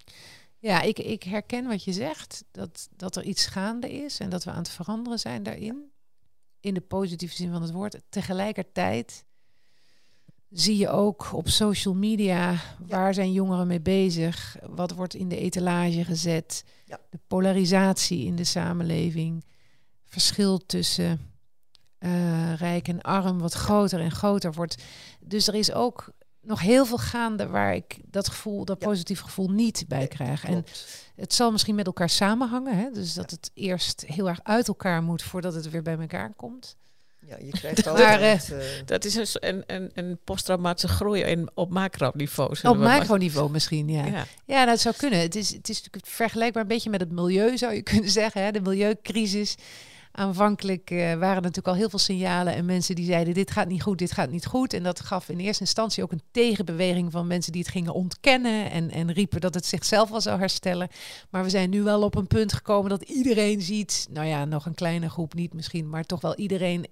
[0.58, 2.44] Ja, ik, ik herken wat je zegt.
[2.50, 5.90] Dat, dat er iets gaande is en dat we aan het veranderen zijn daarin.
[6.60, 8.00] In de positieve zin van het woord.
[8.08, 9.24] Tegelijkertijd
[10.50, 14.56] zie je ook op social media waar zijn jongeren mee bezig?
[14.62, 16.64] Wat wordt in de etalage gezet?
[16.84, 17.00] Ja.
[17.10, 19.44] De polarisatie in de samenleving.
[20.04, 21.20] Verschil tussen
[21.98, 24.82] eh, rijk en arm wat groter en groter wordt.
[25.20, 26.12] Dus er is ook
[26.46, 28.86] nog heel veel gaande waar ik dat gevoel, dat Ja.
[28.86, 30.44] positief gevoel niet bij krijg.
[30.44, 30.64] En
[31.16, 32.78] het zal misschien met elkaar samenhangen.
[32.78, 32.90] Hè?
[32.92, 36.76] Dus dat het eerst heel erg uit elkaar moet voordat het weer bij elkaar komt.
[37.26, 38.52] Ja, je krijgt Maar, altijd...
[38.52, 42.56] eh, Dat is een, een, een, een posttraumatische groei in, op macroniveau.
[42.62, 44.04] Op macroniveau misschien, ja.
[44.04, 44.26] ja.
[44.46, 44.64] Ja.
[44.64, 45.18] dat zou kunnen.
[45.20, 48.42] Het is, het is natuurlijk vergelijkbaar een beetje met het milieu, zou je kunnen zeggen.
[48.42, 48.50] Hè?
[48.50, 49.54] De milieucrisis.
[50.16, 53.68] Aanvankelijk eh, waren er natuurlijk al heel veel signalen en mensen die zeiden dit gaat
[53.68, 54.72] niet goed, dit gaat niet goed.
[54.72, 58.70] En dat gaf in eerste instantie ook een tegenbeweging van mensen die het gingen ontkennen
[58.70, 60.88] en, en riepen dat het zichzelf wel zou herstellen.
[61.30, 64.66] Maar we zijn nu wel op een punt gekomen dat iedereen ziet, nou ja, nog
[64.66, 66.86] een kleine groep niet misschien, maar toch wel iedereen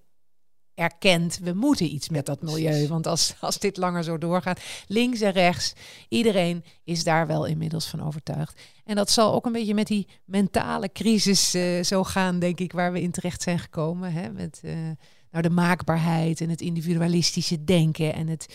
[0.83, 2.89] erkent, we moeten iets met dat milieu.
[2.89, 5.73] Want als, als dit langer zo doorgaat, links en rechts,
[6.09, 8.61] iedereen is daar wel inmiddels van overtuigd.
[8.85, 12.73] En dat zal ook een beetje met die mentale crisis eh, zo gaan, denk ik,
[12.73, 14.13] waar we in terecht zijn gekomen.
[14.13, 14.31] Hè?
[14.31, 14.75] Met eh,
[15.31, 18.47] nou, de maakbaarheid en het individualistische denken en het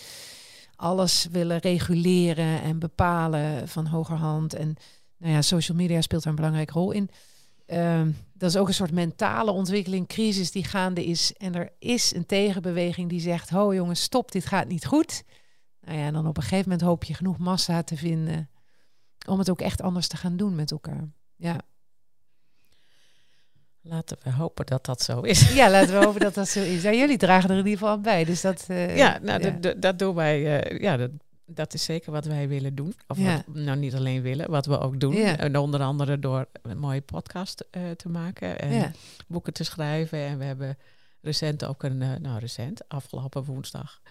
[0.75, 4.53] alles willen reguleren en bepalen van hogerhand.
[4.53, 4.75] En
[5.17, 7.09] nou ja, social media speelt daar een belangrijke rol in.
[7.65, 11.33] Ehm, dat is ook een soort mentale ontwikkeling, crisis die gaande is.
[11.33, 15.23] En er is een tegenbeweging die zegt: Ho jongens, stop, dit gaat niet goed.
[15.81, 18.49] Nou ja, en dan op een gegeven moment hoop je genoeg massa te vinden
[19.27, 21.09] om het ook echt anders te gaan doen met elkaar.
[21.35, 21.57] Ja,
[23.81, 25.53] Laten we hopen dat dat zo is.
[25.53, 26.81] ja laten we hopen dat dat zo is.
[26.81, 28.23] Ja, jullie dragen er in ieder geval aan bij.
[28.23, 29.49] Dus dat, eh, ja, nou, ja.
[29.49, 30.61] Dat, dat, dat doen wij.
[30.61, 31.11] eh, ja, dat,
[31.49, 32.93] dat is zeker wat wij willen doen.
[33.07, 33.43] Of Ja.
[33.45, 35.13] wat, nou, niet alleen willen, wat we ook doen.
[35.15, 35.37] Ja.
[35.37, 38.91] En onder andere door een mooie podcast eh, te maken en ja.
[39.27, 40.19] boeken te schrijven.
[40.19, 40.77] En we hebben
[41.21, 44.01] recent ook een, eh, nou recent, afgelopen woensdag,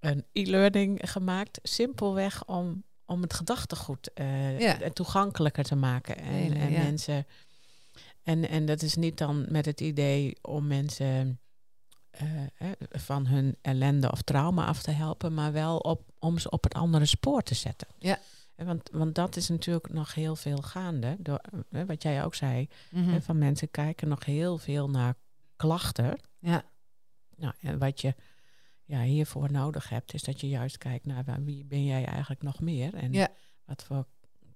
[0.00, 1.58] een e-learning gemaakt.
[1.62, 4.10] Simpelweg om, om het gedachtegoed
[4.58, 4.76] Ja.
[4.92, 6.16] toegankelijker te maken.
[6.16, 6.82] En, en ja.
[6.82, 7.26] mensen.
[8.22, 11.40] En, en dat is niet dan met het idee om mensen
[12.12, 16.64] eh, van hun ellende of trauma af te helpen, maar wel op, om ze op
[16.64, 17.88] het andere spoor te zetten.
[17.98, 18.18] Ja.
[18.56, 21.16] Want, want dat is natuurlijk nog heel veel gaande.
[21.18, 21.40] Door,
[21.70, 23.20] eh, wat jij ook zei, Mhm.
[23.20, 25.14] van mensen kijken nog heel veel naar
[25.56, 26.20] klachten.
[26.38, 26.64] Ja.
[27.36, 28.14] Nou, en wat je
[28.84, 32.60] ja, hiervoor nodig hebt, is dat je juist kijkt naar wie ben jij eigenlijk nog
[32.60, 32.94] meer.
[32.94, 33.28] En Ja.
[33.64, 34.06] wat voor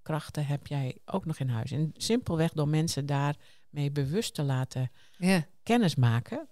[0.03, 1.71] krachten heb jij ook nog in huis.
[1.71, 6.39] En simpelweg door mensen daarmee bewust te laten Ja, kennis maken.
[6.39, 6.49] Dit-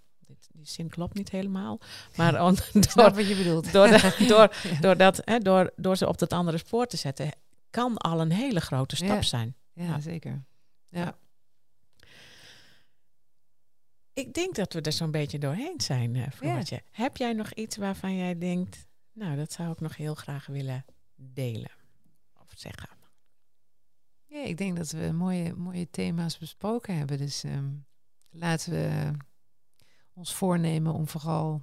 [0.53, 1.79] Die zin klopt niet helemaal.
[2.17, 2.57] Maar on-
[2.93, 3.71] door, wat je bedoelt.
[3.71, 7.31] door, de- door, door, dat, hè, door, door ze op het andere spoor te zetten,
[7.69, 9.21] kan al een hele grote stap Ja.
[9.21, 9.55] zijn.
[9.73, 9.99] Ja, Ja.
[9.99, 10.43] zeker.
[10.89, 11.17] Ja.
[14.13, 16.83] Ik denk dat we er zo'n beetje doorheen zijn, Floortje.
[16.91, 20.85] Heb jij nog iets waarvan jij denkt, nou, dat zou ik nog heel graag willen
[21.15, 21.71] delen?
[22.41, 22.89] Of zeggen.
[24.25, 27.17] Ja, ik denk dat we mooie, mooie thema's besproken hebben.
[27.17, 27.69] Dus ehm,
[28.29, 29.11] laten we
[30.15, 31.61] ons voornemen om vooral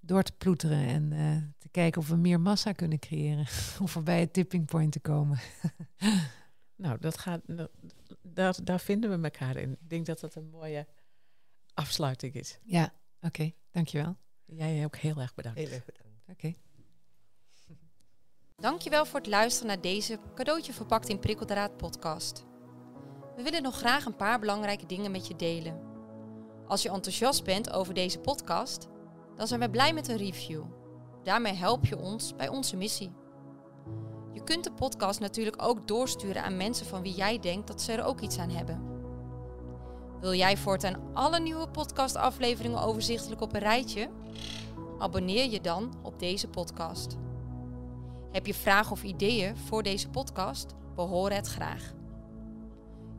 [0.00, 3.46] door te ploeteren en eh, te kijken of we meer massa kunnen creëren.
[3.80, 5.38] om voorbij het tipping point te komen.
[6.78, 7.70] Nou, dat gaat, dat,
[8.22, 9.72] daar, daar vinden we elkaar in.
[9.72, 10.86] Ik denk dat dat een mooie
[11.74, 12.58] afsluiting is.
[12.62, 13.52] Ja, oké.
[13.70, 14.16] dankjewel.
[14.44, 15.58] Jij ook heel erg bedankt.
[15.58, 16.22] Heel erg bedankt.
[16.28, 16.54] Oké.
[18.56, 22.44] Dankjewel voor het luisteren naar deze cadeautje verpakt in prikkeldraad podcast.
[23.36, 25.87] We willen nog graag een paar belangrijke dingen met je delen.
[26.68, 28.88] Als je enthousiast bent over deze podcast,
[29.36, 30.62] dan zijn we blij met een review.
[31.22, 33.12] Daarmee help je ons bij onze missie.
[34.32, 37.92] Je kunt de podcast natuurlijk ook doorsturen aan mensen van wie jij denkt dat ze
[37.92, 38.82] er ook iets aan hebben.
[40.20, 44.08] Wil jij voortaan alle nieuwe podcastafleveringen overzichtelijk op een rijtje?
[44.98, 47.16] Abonneer je dan op deze podcast.
[48.30, 50.74] Heb je vragen of ideeën voor deze podcast?
[50.94, 51.92] We horen het graag.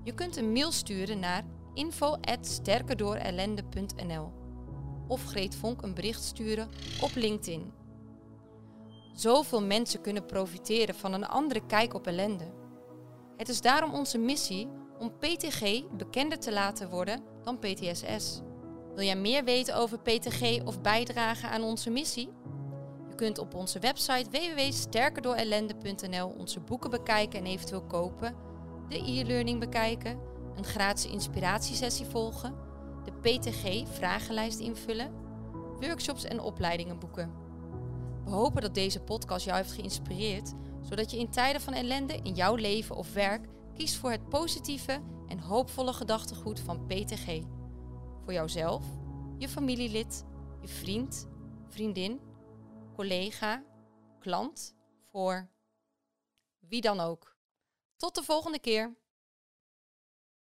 [0.03, 1.43] Je kunt een mail sturen naar
[1.73, 4.31] info@sterkerdoorellende.nl
[5.07, 6.69] of Greet Vonk een bericht sturen
[7.01, 7.71] op LinkedIn.
[9.13, 12.51] Zoveel mensen kunnen profiteren van een andere kijk op ellende.
[13.37, 14.67] Het is daarom onze missie
[14.99, 18.41] om PTG bekender te laten worden dan PTSS.
[18.95, 22.29] Wil jij meer weten over PTG of bijdragen aan onze missie?
[23.09, 28.35] Je kunt op onze website www.sterkerdoorellende.nl onze boeken bekijken en eventueel kopen,
[28.89, 30.19] de e-learning bekijken,
[30.59, 32.55] een gratis inspiratiesessie volgen,
[33.03, 35.13] de PTG-vragenlijst invullen,
[35.79, 37.33] workshops en opleidingen boeken.
[38.23, 42.33] We hopen dat deze podcast jou heeft geïnspireerd, zodat je in tijden van ellende in
[42.33, 47.41] jouw leven of werk kiest voor het positieve en hoopvolle gedachtegoed van PTG.
[48.23, 48.83] Voor jouzelf,
[49.37, 50.25] je familielid,
[50.61, 51.27] je vriend,
[51.67, 52.19] vriendin,
[52.95, 53.63] collega,
[54.19, 55.49] klant, voor
[56.59, 57.37] wie dan ook.
[57.95, 58.97] Tot de volgende keer.